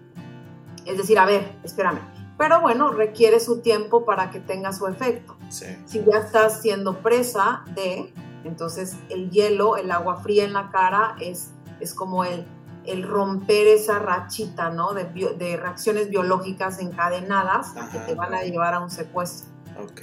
[0.86, 2.00] Es decir, a ver, espérame.
[2.38, 5.38] Pero bueno, requiere su tiempo para que tenga su efecto.
[5.50, 8.13] Si ya estás siendo presa de,
[8.45, 11.50] entonces el hielo, el agua fría en la cara es,
[11.82, 12.45] es como el,
[12.86, 14.93] el romper esa rachita, ¿no?
[14.93, 15.04] De,
[15.38, 19.50] de reacciones biológicas encadenadas que te van a llevar a un secuestro.
[19.84, 20.02] Ok,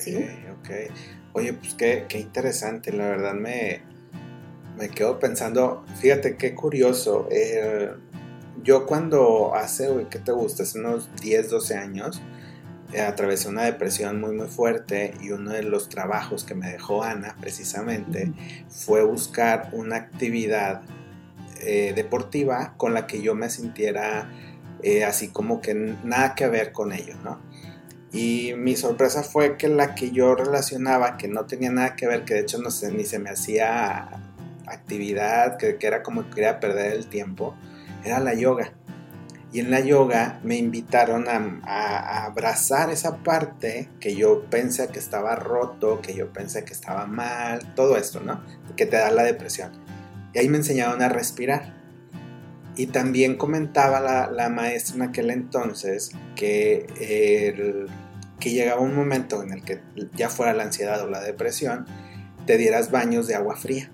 [0.60, 0.70] ok.
[1.32, 3.82] Oye, pues qué, qué interesante, la verdad me,
[4.76, 7.28] me quedo pensando, fíjate qué curioso.
[7.30, 7.92] Eh,
[8.62, 10.64] yo cuando hace, ¿qué te gusta?
[10.64, 12.20] Hace unos 10, 12 años,
[12.92, 17.02] eh, atravesé una depresión muy, muy fuerte y uno de los trabajos que me dejó
[17.02, 18.32] Ana, precisamente,
[18.68, 20.82] fue buscar una actividad
[21.60, 24.30] eh, deportiva con la que yo me sintiera
[25.04, 27.40] así como que nada que ver con ello, ¿no?
[28.12, 32.24] Y mi sorpresa fue que la que yo relacionaba, que no tenía nada que ver,
[32.24, 34.25] que de hecho no sé, ni se me hacía
[34.66, 37.54] actividad que, era como que quería perder el tiempo,
[38.04, 38.72] era la yoga.
[39.52, 45.36] Y en la yoga me invitaron a, abrazar esa parte que yo pensé que estaba
[45.36, 48.42] roto, que yo pensé que estaba mal, todo esto, ¿no?
[48.76, 49.72] Que te da la depresión.
[50.34, 51.74] Y ahí me enseñaron a respirar.
[52.76, 57.88] Y también comentaba la, la maestra en aquel entonces que, el,
[58.38, 59.80] que llegaba un momento en el que
[60.14, 61.86] ya fuera la ansiedad o la depresión,
[62.46, 63.90] te dieras baños de agua fría.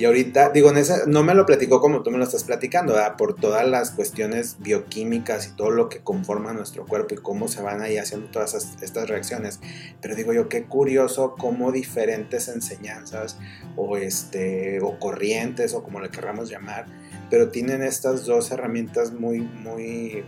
[0.00, 0.72] Y ahorita, digo,
[1.08, 5.48] no me lo platicó como tú me lo estás platicando, por todas las cuestiones bioquímicas
[5.48, 9.10] y todo lo que conforma nuestro cuerpo y cómo se van ahí haciendo todas estas
[9.10, 9.60] reacciones.
[10.00, 13.36] Pero digo yo, qué curioso cómo diferentes enseñanzas
[13.76, 16.86] o, este, o corrientes o como le querramos llamar,
[17.28, 20.24] pero tienen estas dos herramientas muy, muy,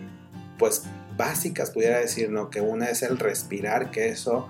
[0.58, 0.82] pues
[1.16, 2.50] básicas, pudiera decir, ¿no?
[2.50, 4.48] Que una es el respirar, que eso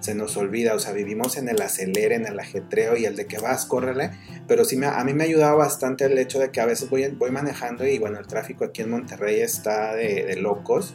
[0.00, 3.26] se nos olvida, o sea, vivimos en el acelere, en el ajetreo y el de
[3.26, 4.10] que vas, córrele,
[4.46, 6.90] pero sí me, a mí me ha ayudado bastante el hecho de que a veces
[6.90, 10.94] voy, voy manejando y bueno, el tráfico aquí en Monterrey está de, locos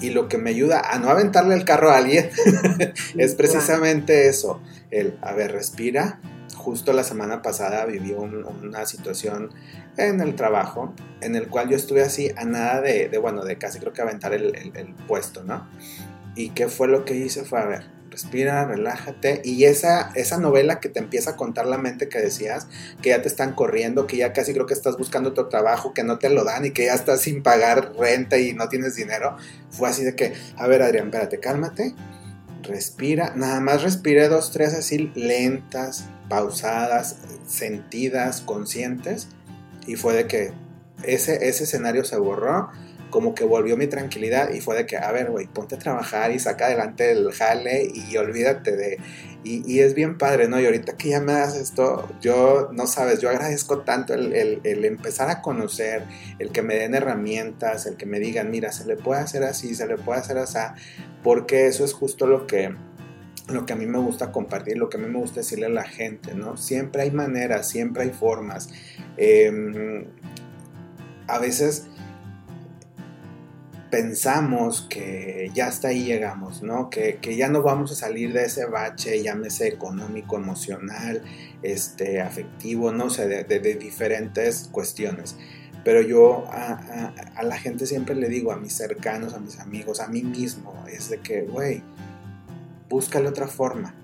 [0.00, 2.30] y lo que me ayuda a no aventarle el carro a alguien
[3.16, 6.20] es precisamente eso, el, a ver, respira.
[6.56, 9.50] Justo la semana pasada viví una situación
[9.96, 13.78] en el trabajo en el cual yo estuve así a nada de, bueno, de casi
[13.78, 15.68] creo que aventar el, el puesto, ¿no?
[16.34, 17.44] ¿Y qué fue lo que hice?
[17.44, 19.42] Fue, a ver, respira, relájate.
[19.44, 22.66] Y esa, esa novela que te empieza a contar la mente que decías,
[23.02, 26.02] que ya te están corriendo, que ya casi creo que estás buscando otro trabajo, que
[26.02, 29.36] no te lo dan y que ya estás sin pagar renta y no tienes dinero,
[29.70, 31.94] fue así de que, a ver Adrián, espérate, cálmate,
[32.62, 39.28] respira, nada más respire dos, tres así lentas, pausadas, sentidas, conscientes.
[39.86, 40.52] Y fue de que
[41.02, 42.70] ese, ese escenario se borró
[43.16, 46.32] como que volvió mi tranquilidad y fue de que, a ver, güey, ponte a trabajar
[46.32, 48.98] y saca adelante el jale y olvídate de...
[49.42, 50.60] Y, es bien padre, ¿no?
[50.60, 54.84] Y ahorita que ya me das esto, yo, no sabes, yo agradezco tanto el, el,
[54.84, 56.02] empezar a conocer,
[56.38, 59.74] el que me den herramientas, el que me digan, mira, se le puede hacer así,
[59.74, 60.58] se le puede hacer así,
[61.22, 62.74] porque eso es justo lo que
[63.48, 65.70] lo que a mí me gusta compartir, lo que a mí me gusta decirle a
[65.70, 66.58] la gente, ¿no?
[66.58, 68.68] Siempre hay maneras, siempre hay formas.
[69.16, 70.04] Em,
[71.28, 71.86] a veces
[73.90, 76.90] pensamos que ya hasta ahí llegamos, ¿no?
[76.90, 81.22] Que, ya no vamos a salir de ese bache, llámese económico, emocional,
[81.62, 85.36] este, afectivo, no sé, de, diferentes cuestiones.
[85.84, 90.00] Pero yo a, a, la gente siempre le digo, a mis cercanos, a mis amigos,
[90.00, 91.82] a mí mismo, es de que, güey,
[92.88, 93.94] búscale otra forma,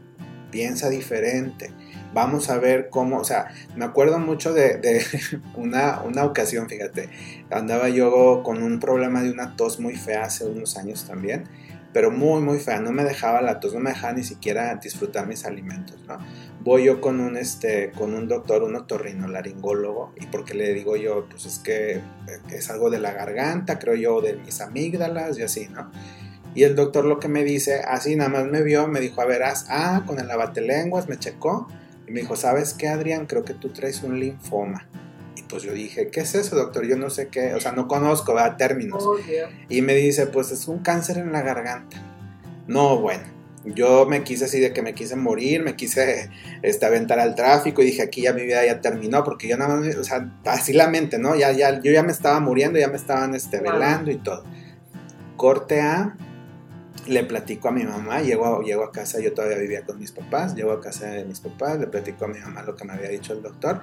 [0.53, 1.73] piensa diferente,
[2.13, 5.05] vamos a ver cómo, o sea, me acuerdo mucho de,
[5.57, 7.09] una, una, ocasión, fíjate,
[7.51, 11.45] andaba yo con un problema de una tos muy fea hace unos años también,
[11.93, 15.27] pero muy, muy fea, no me dejaba la tos, no me dejaba ni siquiera disfrutar
[15.27, 16.19] mis alimentos, ¿no?
[16.61, 21.27] Voy yo con un, este, con un doctor, un otorrinolaringólogo, y porque le digo yo,
[21.29, 22.01] pues es que
[22.51, 25.91] es algo de la garganta, creo yo, de mis amígdalas y así, ¿no?
[26.55, 29.25] Y el doctor lo que me dice, así nada más me vio, me dijo, a
[29.25, 30.29] ver, ah, con el
[30.67, 31.69] lenguas me checó,
[32.13, 33.27] me dijo, ¿sabes qué, Adrián?
[33.27, 34.87] Creo que tú traes un linfoma.
[35.37, 36.87] Y pues yo dije, ¿qué es eso, doctor?
[36.87, 38.57] Yo no sé qué, o sea, no conozco, ¿verdad?
[38.57, 39.03] Términos.
[39.05, 39.17] Oh,
[39.69, 42.03] y me dice, pues es un cáncer en la garganta.
[42.67, 43.25] No, bueno,
[43.65, 46.31] yo me quise así de que me quise morir, me quise
[46.63, 49.77] este, aventar al tráfico y dije, aquí ya mi vida ya terminó, porque yo nada
[49.77, 51.37] más, o sea, así la mente, ¿no?
[51.37, 54.45] Ya, ya, yo ya me estaba muriendo, ya me estaban este, velando y todo.
[55.37, 56.17] Corte A,
[57.07, 60.55] le platico a mi mamá, llego llego a casa, yo todavía vivía con mis papás,
[60.55, 63.09] llego a casa de mis papás, le platico a mi mamá lo que me había
[63.09, 63.81] dicho el doctor,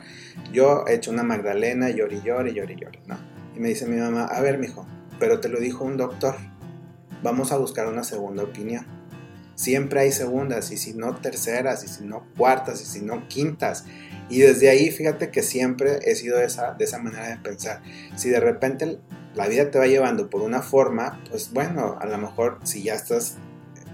[0.52, 3.18] yo he hecho una Magdalena, llori, llori, llori, llori, ¿no?
[3.56, 4.88] Y me dice mi mamá, a ver, mijo,
[5.20, 6.36] pero te lo dijo un doctor,
[7.22, 8.86] vamos a buscar una segunda opinión.
[9.56, 13.84] Siempre hay segundas, y si no terceras, y si no cuartas, y si no quintas.
[14.30, 17.82] Y desde ahí, fíjate que siempre he sido de esa, de esa manera de pensar.
[18.16, 19.00] Si de repente
[19.36, 22.96] la vida te va llevando por una forma, pues bueno, a lo mejor si ya
[22.96, 23.38] estás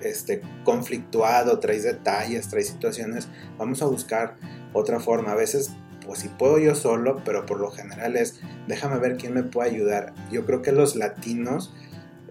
[0.01, 4.35] este, conflictuado, traes detalles, traes situaciones, vamos a buscar
[4.73, 5.31] otra forma.
[5.31, 5.71] A veces,
[6.05, 9.71] pues si puedo yo solo, pero por lo general es, déjame ver quién me puede
[9.71, 10.13] ayudar.
[10.31, 11.73] Yo creo que los latinos,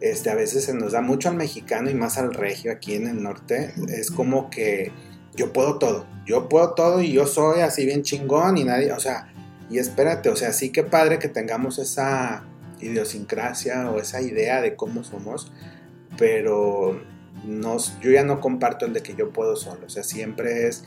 [0.01, 3.07] este, a veces se nos da mucho al mexicano y más al regio aquí en
[3.07, 4.93] el norte, es como que
[5.37, 9.01] yo puedo todo, yo puedo todo y yo soy así bien chingón y nadie, o
[9.01, 9.33] sea,
[9.69, 12.45] y espérate, o sea, sí que padre que tengamos esa
[12.85, 15.53] idiosincrasia o esa idea de cómo somos,
[16.19, 17.01] pero
[18.01, 20.85] yo ya no comparto el de que yo puedo solo, o sea, siempre es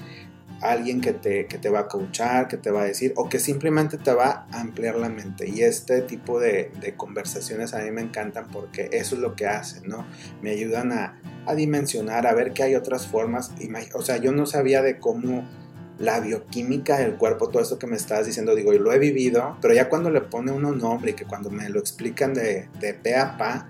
[0.61, 3.39] alguien que te, que te va a coachar, que te va a decir, o que
[3.39, 5.47] simplemente te va a ampliar la mente.
[5.47, 9.87] Y este tipo de, conversaciones a mí me encantan porque eso es lo que hacen,
[9.87, 10.05] ¿no?
[10.41, 13.51] Me ayudan a, a dimensionar, a ver que hay otras formas.
[13.93, 15.47] O sea, yo no sabía de cómo
[15.99, 19.57] la bioquímica del cuerpo, todo esto que me estás diciendo, digo, yo lo he vivido,
[19.61, 22.93] pero ya cuando le pone uno nombre y que cuando me lo explican de, de
[22.93, 23.69] pe a pa,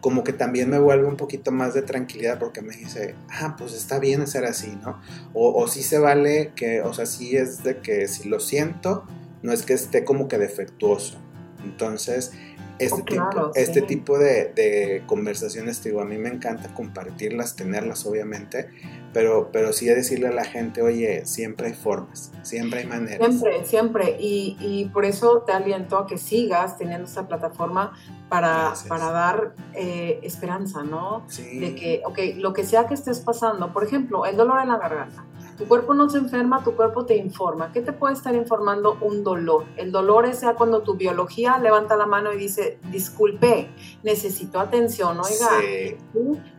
[0.00, 3.72] como que también me vuelve un poquito más de tranquilidad porque me dice, ah, pues
[3.72, 5.00] está bien ser así, ¿no?
[5.32, 9.04] O, o sí se vale que, o sea, sí es de que si lo siento,
[9.42, 11.18] no es que esté como que defectuoso.
[11.64, 12.32] Entonces,
[12.78, 18.06] este, Oh, tipo, este tipo de, de conversaciones, digo, a mí me encanta compartirlas, tenerlas
[18.06, 18.68] obviamente,
[19.12, 23.28] pero, pero sí decirle a la gente, oye, siempre hay formas, siempre hay maneras.
[23.28, 24.16] Siempre, siempre.
[24.20, 27.96] Y, y por eso te aliento a que sigas teniendo esta plataforma
[28.28, 31.24] para, para dar eh, esperanza, ¿no?
[31.28, 31.58] Sí.
[31.58, 34.78] De que, ok, lo que sea que estés pasando, por ejemplo, el dolor en la
[34.78, 35.24] garganta.
[35.56, 37.72] Tu cuerpo no se enferma, tu cuerpo te informa.
[37.72, 39.64] ¿Qué te puede estar informando un dolor?
[39.76, 43.70] El dolor es ya cuando tu biología levanta la mano y dice, disculpe,
[44.02, 45.50] necesito atención, oiga.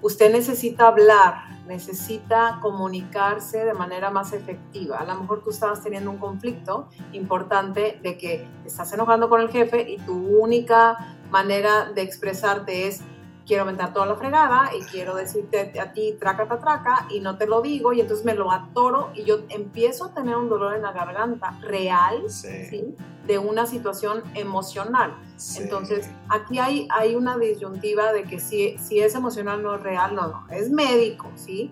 [0.02, 4.98] Usted necesita hablar, necesita comunicarse de manera más efectiva.
[4.98, 9.42] A lo mejor tú estabas teniendo un conflicto importante de que te estás enojando con
[9.42, 13.02] el jefe y tu única manera de expresarte es
[13.48, 17.38] quiero aventar toda la fregada y quiero decirte a ti traca, ta, traca y no
[17.38, 20.76] te lo digo y entonces me lo atoro y yo empiezo a tener un dolor
[20.76, 22.66] en la garganta real Sí.
[22.70, 22.96] ¿sí?
[23.26, 25.14] de una situación emocional.
[25.36, 25.62] sí.
[25.64, 30.16] Entonces, aquí hay, hay una disyuntiva de que si, si es emocional no es real,
[30.16, 31.72] no, no, es médico, ¿sí?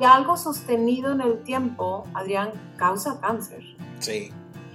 [0.00, 3.62] Y algo sostenido en el tiempo, Adrián, causa cáncer.
[4.00, 4.32] Sí.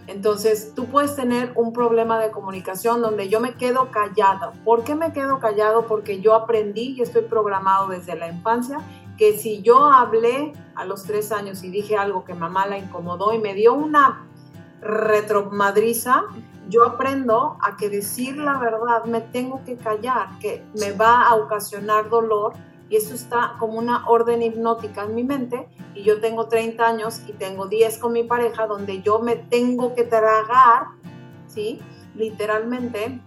[0.08, 4.54] Entonces, tú puedes tener un problema de comunicación donde yo me quedo callado.
[4.64, 5.86] ¿Por qué me quedo callado?
[5.86, 8.80] Porque yo aprendí y estoy programado desde la infancia
[9.18, 13.34] que si yo hablé a los tres años y dije algo que mamá la incomodó
[13.34, 14.28] y me dio una
[14.80, 16.24] retromadriza,
[16.70, 21.36] yo aprendo a que decir la verdad me tengo que callar, que me va a
[21.36, 22.54] ocasionar dolor
[22.90, 27.22] y eso está como una orden hipnótica en mi mente y yo tengo 30 años
[27.28, 30.88] y tengo 10 con mi pareja donde yo me tengo que tragar,
[31.48, 31.82] ¿sí?
[32.16, 33.20] Literalmente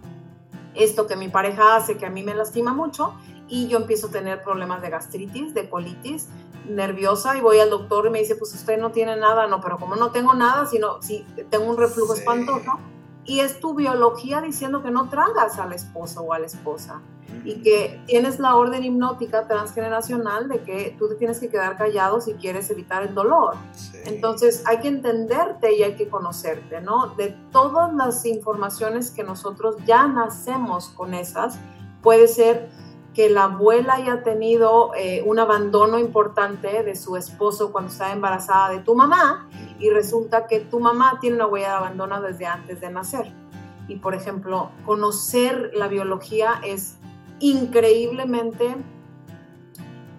[0.73, 3.13] esto que mi pareja hace que a mí me lastima mucho
[3.49, 6.27] y yo empiezo a tener problemas de gastritis, de colitis,
[6.69, 9.77] nerviosa y voy al doctor y me dice, pues usted no tiene nada, no, pero
[9.77, 12.19] como no tengo nada, sino si tengo un reflujo Sí.
[12.19, 12.79] espantoso
[13.25, 17.01] y es tu biología diciendo que no tragas al esposo o a la esposa
[17.43, 22.21] y que tienes la orden hipnótica transgeneracional de que tú te tienes que quedar callado
[22.21, 23.55] si quieres evitar el dolor.
[23.73, 23.97] Sí.
[24.05, 27.07] Entonces hay que entenderte y hay que conocerte, ¿no?
[27.15, 31.57] De todas las informaciones que nosotros ya nacemos con esas,
[32.01, 32.69] puede ser
[33.13, 38.69] que la abuela haya tenido eh, un abandono importante de su esposo cuando estaba embarazada
[38.69, 42.79] de tu mamá y resulta que tu mamá tiene una huella de abandono desde antes
[42.79, 43.33] de nacer.
[43.87, 46.97] Y por ejemplo, conocer la biología es
[47.41, 48.75] increíblemente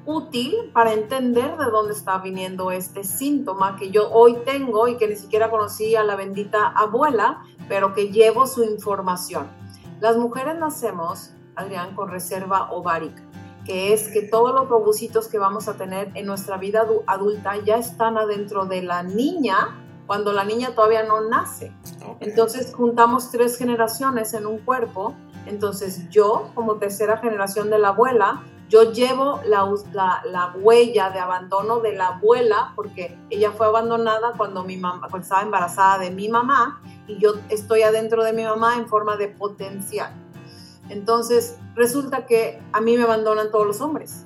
[0.05, 5.07] útil para entender de dónde está viniendo este síntoma que yo hoy tengo y que
[5.09, 9.47] ni siquiera conocí a la bendita abuela, pero que llevo su información.
[10.01, 13.23] Las mujeres nacemos, Adrián, con reserva ovárica,
[13.65, 17.57] que es que todos los ovucitos que vamos a tener en nuestra vida adu- adulta
[17.65, 21.73] ya están adentro de la niña cuando la niña todavía no nace.
[22.19, 25.15] Entonces juntamos tres generaciones en un cuerpo.
[25.47, 29.69] Entonces yo, como tercera generación de la abuela, yo llevo la,
[30.25, 35.19] la huella de abandono de la abuela porque ella fue abandonada cuando, mi mamá, cuando
[35.19, 39.29] estaba embarazada de mi mamá y yo estoy adentro de mi mamá en forma de
[39.29, 40.13] potencial.
[40.89, 44.25] Entonces resulta que a mí me abandonan todos los hombres.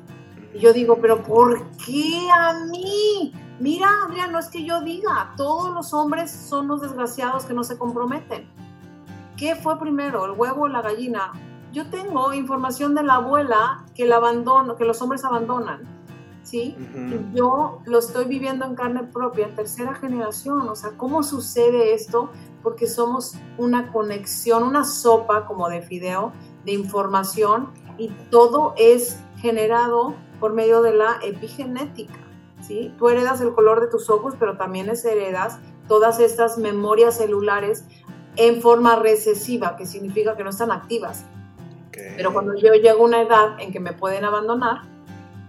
[0.54, 3.32] Y yo digo, pero ¿por qué a mí?
[3.58, 7.64] Mira, Adrián, no es que yo diga, todos los hombres son los desgraciados que no
[7.64, 8.48] se comprometen.
[9.36, 11.32] ¿Qué fue primero, el huevo o la gallina?
[11.72, 15.82] Yo tengo información de la abuela que, el abandono, que los hombres abandonan,
[16.42, 16.74] ¿sí?
[16.94, 20.68] Y yo lo estoy viviendo en carne propia, tercera generación.
[20.68, 22.30] O sea, ¿cómo sucede esto?
[22.62, 26.32] Porque somos una conexión, una sopa como de fideo
[26.64, 27.68] de información
[27.98, 32.18] y todo es generado por medio de la epigenética.
[32.62, 32.94] ¿sí?
[32.98, 35.58] Tú heredas el color de tus ojos, pero también es heredas
[35.88, 37.84] todas estas memorias celulares
[38.36, 41.24] en forma recesiva, que significa que no están activas.
[41.88, 41.98] Ok.
[42.16, 44.82] Pero cuando yo llego a una edad en que me pueden abandonar,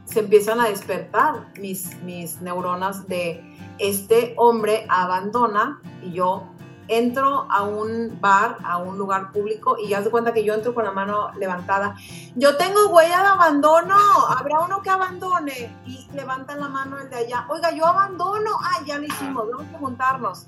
[0.05, 3.43] se empiezan a despertar mis, mis neuronas de
[3.77, 6.43] este hombre abandona y yo
[6.87, 10.73] entro a un bar, a un lugar público y ya se cuenta que yo entro
[10.73, 11.95] con la mano levantada.
[12.35, 13.95] Yo tengo huella de abandono,
[14.29, 17.45] habrá uno que abandone y levantan la mano el de allá.
[17.49, 18.51] Oiga, yo abandono.
[18.61, 20.47] Ah, ya lo hicimos, vamos a juntarnos.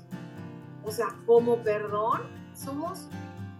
[0.84, 2.22] O sea, como perdón,
[2.54, 3.08] somos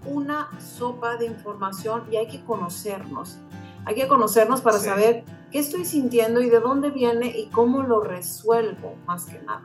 [0.06, 3.38] una sopa de información y hay que conocernos.
[3.84, 4.86] Hay que conocernos para Sí.
[4.86, 9.64] saber qué estoy sintiendo y de dónde viene y cómo lo resuelvo, más que nada.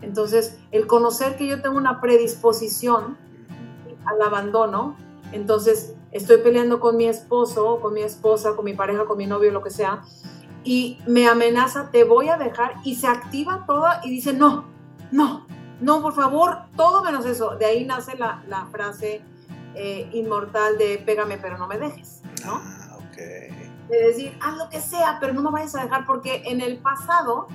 [0.00, 3.16] Entonces, el conocer que yo tengo una predisposición
[4.04, 4.96] al abandono,
[5.32, 9.52] entonces estoy peleando con mi esposo, con mi esposa, con mi pareja, con mi novio,
[9.52, 10.02] lo que sea,
[10.64, 14.64] y me amenaza, te voy a dejar, y se activa toda y dice, no,
[15.12, 15.46] no,
[15.82, 17.56] no, por favor, todo menos eso.
[17.56, 19.20] De ahí nace la, la frase,
[19.74, 22.54] eh, inmortal de pégame pero no me dejes, ¿no?
[22.62, 23.16] Ah, ok.
[23.16, 26.78] De decir, haz lo que sea, pero no me vayas a dejar porque en el
[26.78, 27.46] pasado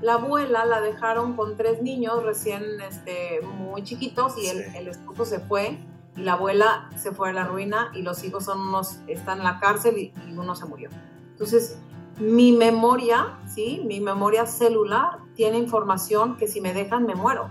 [0.00, 4.76] la abuela la dejaron con tres niños recién este, muy chiquitos y el, Sí.
[4.78, 5.78] el esposo se fue
[6.16, 9.44] y la abuela se fue a la ruina y los hijos son unos, están en
[9.44, 10.90] la cárcel y, y uno se murió.
[11.32, 11.78] Entonces,
[12.18, 13.82] mi memoria, ¿sí?
[13.84, 17.50] Mi memoria celular tiene información que si me dejan me muero.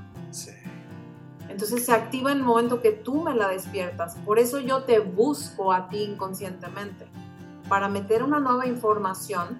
[1.53, 4.15] Entonces se activa en el momento que tú me la despiertas.
[4.25, 7.07] Por eso yo te busco a ti inconscientemente,
[7.69, 9.59] para meter una nueva información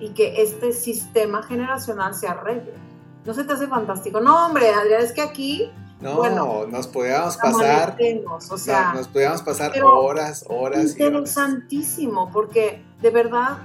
[0.00, 2.74] y que este sistema generacional se arregle.
[3.24, 4.20] ¿No se te hace fantástico?
[4.20, 5.70] No, hombre, Adrián, es que aquí
[6.00, 11.30] No, Bueno, nos podíamos pasar, o no, sea, nos podíamos pasar horas, horas y horas.
[11.42, 13.58] interesantísimo, porque de verdad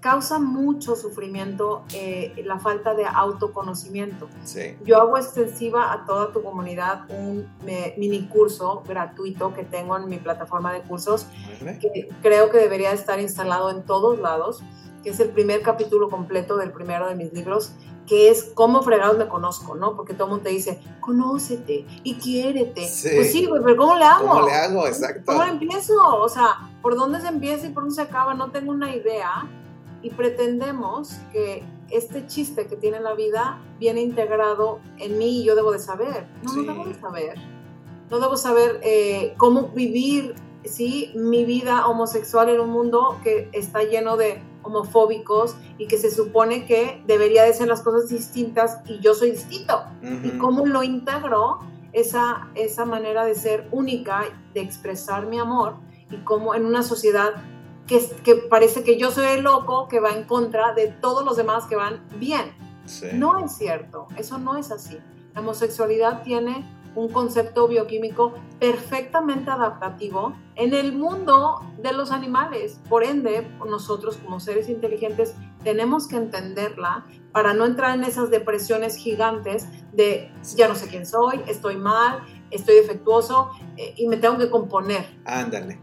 [0.00, 4.28] causa mucho sufrimiento eh, la falta de autoconocimiento.
[4.44, 4.76] Sí.
[4.84, 10.08] Yo hago extensiva a toda tu comunidad un me- mini curso gratuito que tengo en
[10.08, 11.26] mi plataforma de cursos
[11.80, 14.62] que creo que debería estar instalado en todos lados,
[15.02, 17.72] que es el primer capítulo completo del primero de mis libros,
[18.06, 19.94] que es cómo fregados me conozco, ¿no?
[19.94, 22.86] Porque todo el mundo te dice, conócete y quiérete.
[22.88, 23.10] Sí.
[23.14, 24.26] Pues sí, pero ¿cómo le hago?
[24.28, 24.86] ¿Cómo le hago?
[24.86, 25.24] Exacto.
[25.26, 25.94] ¿Cómo empiezo?
[26.16, 28.32] O sea, ¿por dónde se empieza y por dónde se acaba?
[28.34, 29.46] No tengo una idea.
[30.02, 35.54] Y pretendemos que este chiste que tiene la vida viene integrado en mí y yo
[35.56, 36.26] debo de saber.
[36.42, 36.60] No, Sí.
[36.64, 37.34] no debo de saber.
[38.10, 40.34] No debo saber eh, cómo vivir,
[40.64, 41.12] ¿sí?
[41.14, 46.66] Mi vida homosexual en un mundo que está lleno de homofóbicos y que se supone
[46.66, 49.82] que debería de ser las cosas distintas y yo soy distinto
[50.24, 51.60] y cómo lo integro
[51.92, 54.24] esa, esa manera de ser única,
[54.54, 55.76] de expresar mi amor
[56.10, 57.34] y cómo en una sociedad
[57.88, 61.36] que, que parece que yo soy el loco que va en contra de todos los
[61.36, 62.52] demás que van bien.
[62.84, 63.06] Sí.
[63.14, 64.98] No es cierto, eso no es así.
[65.34, 66.64] La homosexualidad tiene
[66.94, 72.80] un concepto bioquímico perfectamente adaptativo en el mundo de los animales.
[72.88, 78.96] Por ende, nosotros como seres inteligentes tenemos que entenderla para no entrar en esas depresiones
[78.96, 82.20] gigantes de ya no sé quién soy, estoy mal,
[82.50, 85.06] estoy defectuoso eh, y me tengo que componer.
[85.24, 85.78] Ándale.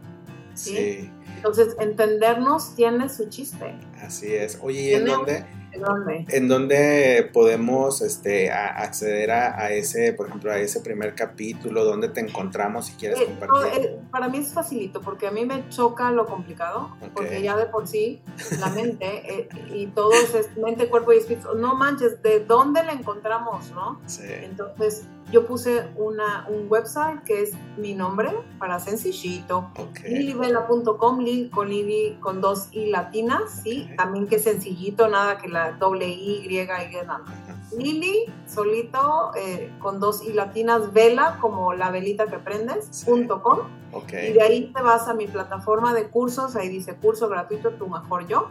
[0.54, 0.76] ¿Sí?
[0.76, 1.12] Sí,
[1.46, 3.76] Entonces, entendernos tiene su chiste.
[4.02, 4.58] así es.
[4.64, 6.26] Oye, ¿y en dónde, ¿De dónde?
[6.30, 11.86] en dónde podemos este, a- acceder a, a ese, por ejemplo, a ese primer capítulo?
[11.86, 13.86] ¿Dónde te encontramos si quieres Eh, no, compartir?
[13.86, 17.68] eh, para mí es facilito porque a mí me choca lo complicado, porque ya de
[17.68, 18.24] por sí
[18.60, 22.94] la mente eh, y todo es mente, cuerpo y espíritu, no manches, ¿de dónde la
[22.94, 24.02] encontramos, no?
[24.08, 24.24] Sí.
[24.28, 30.00] Entonces yo puse una, un website que es mi nombre para sencillito, Ok.
[30.08, 35.74] lilivela.com, lil con lili con dos i latinas, sí, también que sencillito, nada que la
[35.74, 37.24] doble i, griega y nada.
[37.76, 43.06] Lili, solito, eh, con dos i latinas, vela, como la velita que prendes, Sí.
[43.06, 43.60] punto com.
[44.12, 47.88] Y de ahí te vas a mi plataforma de cursos, ahí dice curso gratuito, tu
[47.88, 48.50] mejor yo.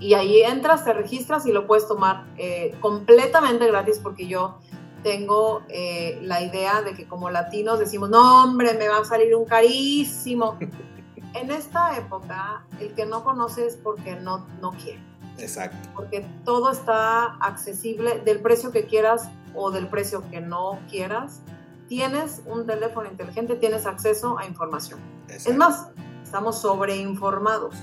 [0.00, 4.58] Y ahí entras, te registras y lo puedes tomar eh, completamente gratis porque yo
[5.02, 9.34] tengo eh, la idea de que como latinos decimos, no hombre, me va a salir
[9.34, 10.58] un carísimo.
[11.34, 15.00] en esta época, el que no conoce es porque no, no quiere
[15.38, 15.88] Exacto.
[15.94, 21.40] porque todo está accesible del precio que quieras o del precio que no quieras.
[21.88, 25.00] Tienes un teléfono inteligente, tienes acceso a información.
[25.28, 25.50] exacto.
[25.50, 25.86] Es más,
[26.22, 27.74] estamos sobreinformados,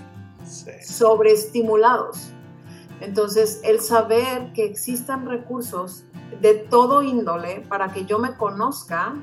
[0.45, 0.71] Sí.
[0.81, 2.29] sobreestimulados.
[2.99, 6.03] Entonces, el saber que existan recursos
[6.41, 9.13] de todo índole para que yo me conozca,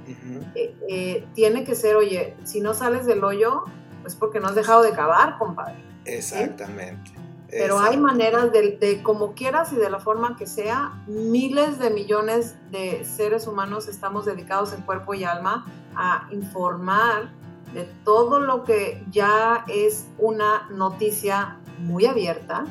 [0.55, 3.65] eh, eh, tiene que ser, oye, si no sales del hoyo,
[4.07, 5.83] es porque no has dejado de cavar, compadre.
[6.05, 7.13] Exactamente.
[7.49, 11.91] Pero hay maneras de, de como quieras y de la forma que sea, miles de
[11.91, 15.65] millones de seres humanos estamos dedicados en cuerpo y alma
[15.95, 17.31] a informar
[17.73, 22.65] de todo lo que ya es una noticia muy abierta,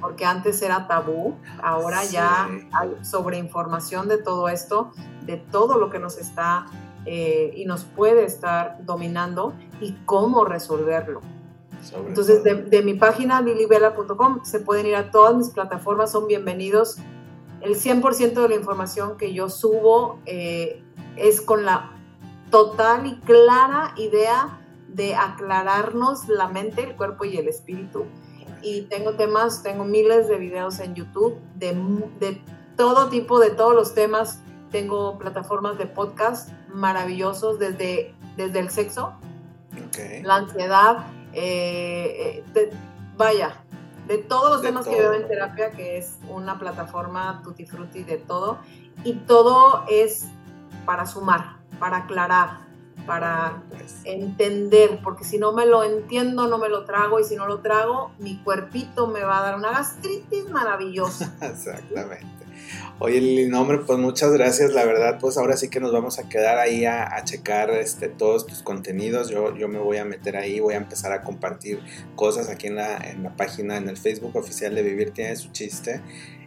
[0.00, 4.92] Porque antes era tabú, ahora ya hay sobreinformación de todo esto,
[5.26, 6.66] de todo lo que nos está
[7.04, 11.20] eh, y nos puede estar dominando y cómo resolverlo.
[11.82, 16.26] Sobre Entonces, de, de mi página lilibela.com se pueden ir a todas mis plataformas, son
[16.26, 16.96] bienvenidos.
[17.60, 20.82] El 100% de la información que yo subo eh,
[21.16, 21.92] es con la
[22.50, 28.04] total y clara idea de aclararnos la mente, el cuerpo y el espíritu.
[28.62, 32.40] Y tengo temas, tengo miles de videos en YouTube de,
[32.76, 34.40] todo tipo, de todos los temas.
[34.70, 39.14] Tengo plataformas de podcast maravillosos desde, desde el sexo,
[40.22, 42.72] la ansiedad, eh, eh, de-
[43.16, 43.56] vaya,
[44.06, 48.02] de todos los De temas que veo en terapia, que es una plataforma tutti frutti
[48.04, 48.58] de todo,
[49.04, 50.26] y todo es
[50.84, 52.58] para sumar, para aclarar,
[53.06, 53.96] para pues.
[54.04, 57.60] entender, porque si no me lo entiendo, no me lo trago, y si no lo
[57.60, 61.34] trago, mi cuerpito me va a dar una gastritis maravillosa.
[61.40, 62.40] Exactamente.
[62.98, 64.72] Oye, Lili, nombre, pues muchas gracias.
[64.72, 68.46] La verdad, pues ahora sí que nos vamos a quedar ahí a, checar este, todos
[68.46, 69.30] tus contenidos.
[69.30, 71.80] Yo, yo me voy a meter ahí, voy a empezar a compartir
[72.14, 75.50] cosas aquí en la, en la página, en el Facebook oficial de Vivir Tiene su
[75.50, 76.02] chiste.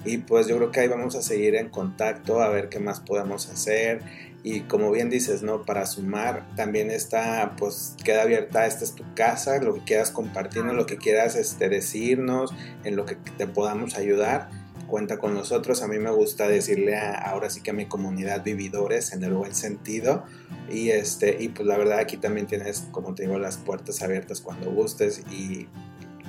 [0.06, 3.00] Y pues yo creo que ahí vamos a seguir en contacto a ver qué más
[3.00, 4.02] podemos hacer.
[4.44, 5.64] Y como bien dices, ¿no?
[5.64, 10.76] Para sumar, también está, pues queda abierta, esta es tu casa, lo que quieras compartirnos,
[10.76, 14.50] lo que quieras este, decirnos, en lo que te podamos ayudar
[14.94, 15.82] cuenta con nosotros.
[15.82, 19.56] A mí me gusta decirle ahora sí que a mi comunidad vividores en el buen
[19.56, 20.24] sentido.
[20.70, 24.42] Y, este, y pues la verdad aquí también tienes, como te digo, las puertas abiertas
[24.42, 25.24] cuando gustes.
[25.32, 25.68] Y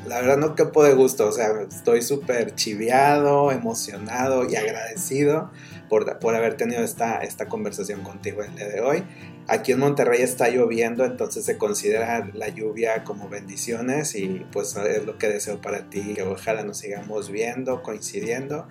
[0.07, 5.51] la verdad no quepo de gusto, o sea, estoy súper chiviado, emocionado y agradecido
[5.89, 9.05] por, por, haber tenido esta, esta conversación contigo el día de hoy.
[9.47, 15.05] Aquí en Monterrey está lloviendo, entonces se considera la lluvia como bendiciones y pues es
[15.05, 18.67] lo que deseo para ti, que ojalá nos sigamos viendo, coincidiendo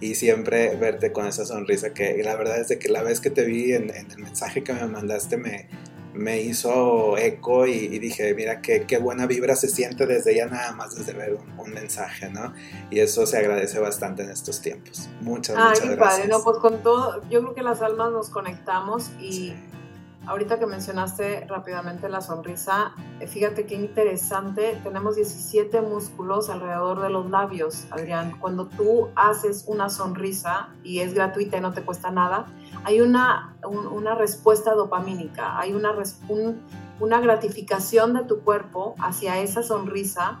[0.00, 3.30] y siempre verte con esa sonrisa que la verdad es de que la vez que
[3.30, 5.68] te vi en, en el mensaje que me mandaste me,
[6.14, 10.72] me hizo eco y, dije, mira qué, qué, buena vibra se siente desde ya nada
[10.72, 12.52] más desde ver un, mensaje, ¿no?
[12.90, 15.08] Y eso se agradece bastante en estos tiempos.
[15.20, 15.98] Muchas, Ay, muchas gracias.
[15.98, 19.54] Padre, no, pues con todo, yo creo que las almas nos conectamos y
[20.26, 27.10] ahorita que mencionaste rápidamente la sonrisa, eh, fíjate qué interesante, tenemos 17 músculos alrededor de
[27.10, 28.36] los labios, Adrián.
[28.38, 32.46] Cuando tú haces una sonrisa y es gratuita y no te cuesta nada,
[32.84, 35.92] hay una, una respuesta dopamínica, hay una,
[36.98, 40.40] una gratificación de tu cuerpo hacia esa sonrisa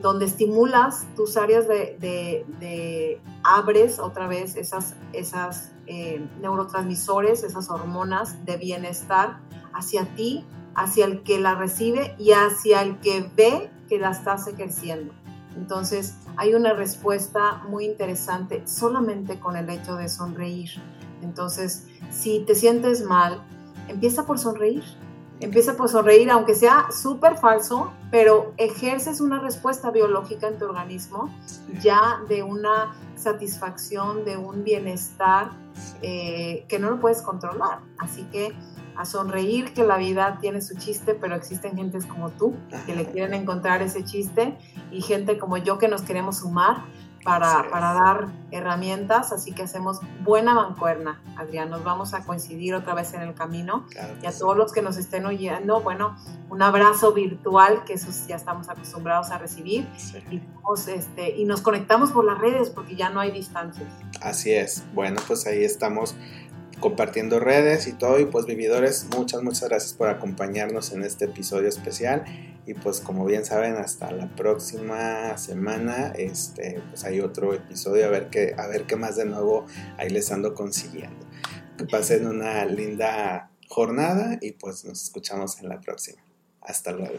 [0.00, 8.58] donde estimulas tus áreas de, abres otra vez esas, esas eh, neurotransmisores, esas hormonas de
[8.58, 9.38] bienestar
[9.72, 14.46] hacia ti, hacia el que la recibe y hacia el que ve que la estás
[14.46, 15.14] ejerciendo.
[15.56, 20.70] Entonces hay una respuesta muy interesante solamente con el hecho de sonreír.
[21.24, 23.42] Entonces, si te sientes mal,
[23.88, 24.84] empieza por sonreír.
[25.40, 31.28] Empieza por sonreír, aunque sea súper falso, pero ejerces una respuesta biológica en tu organismo
[31.82, 35.50] ya de una satisfacción, de un bienestar
[36.02, 37.80] eh, que no lo puedes controlar.
[37.98, 38.54] Así que
[38.96, 42.54] a sonreír, que la vida tiene su chiste, pero existen gentes como tú
[42.86, 44.56] que le quieren encontrar ese chiste
[44.92, 46.84] y gente como yo que nos queremos sumar
[47.24, 51.70] para, para, dar herramientas, así que hacemos buena mancuerna, Adrián.
[51.70, 53.86] Nos vamos a coincidir otra vez en el camino.
[54.22, 56.16] y a todos los que nos estén oyendo, bueno,
[56.50, 59.88] un abrazo virtual, que eso ya estamos acostumbrados a recibir.
[60.30, 60.42] Y,
[60.88, 63.84] este, y nos conectamos por las redes porque ya no hay distancia.
[64.20, 64.84] Así es.
[64.94, 66.14] Bueno, pues ahí estamos
[66.84, 68.20] compartiendo redes y todo.
[68.20, 72.24] Y pues vividores, muchas, muchas gracias por acompañarnos en este episodio especial.
[72.66, 78.10] Y pues como bien saben, hasta la próxima semana, este, pues hay otro episodio a
[78.10, 79.64] ver qué, a ver qué más de nuevo
[79.96, 81.26] ahí les ando consiguiendo.
[81.78, 86.22] Que pasen una linda jornada y pues nos escuchamos en la próxima.
[86.60, 87.18] Hasta luego.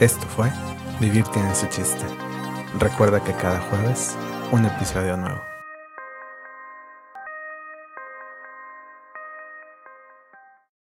[0.00, 0.50] Esto fue
[1.00, 2.04] Vivir tiene su chiste.
[2.78, 4.16] Recuerda que cada jueves
[4.52, 5.53] un episodio nuevo.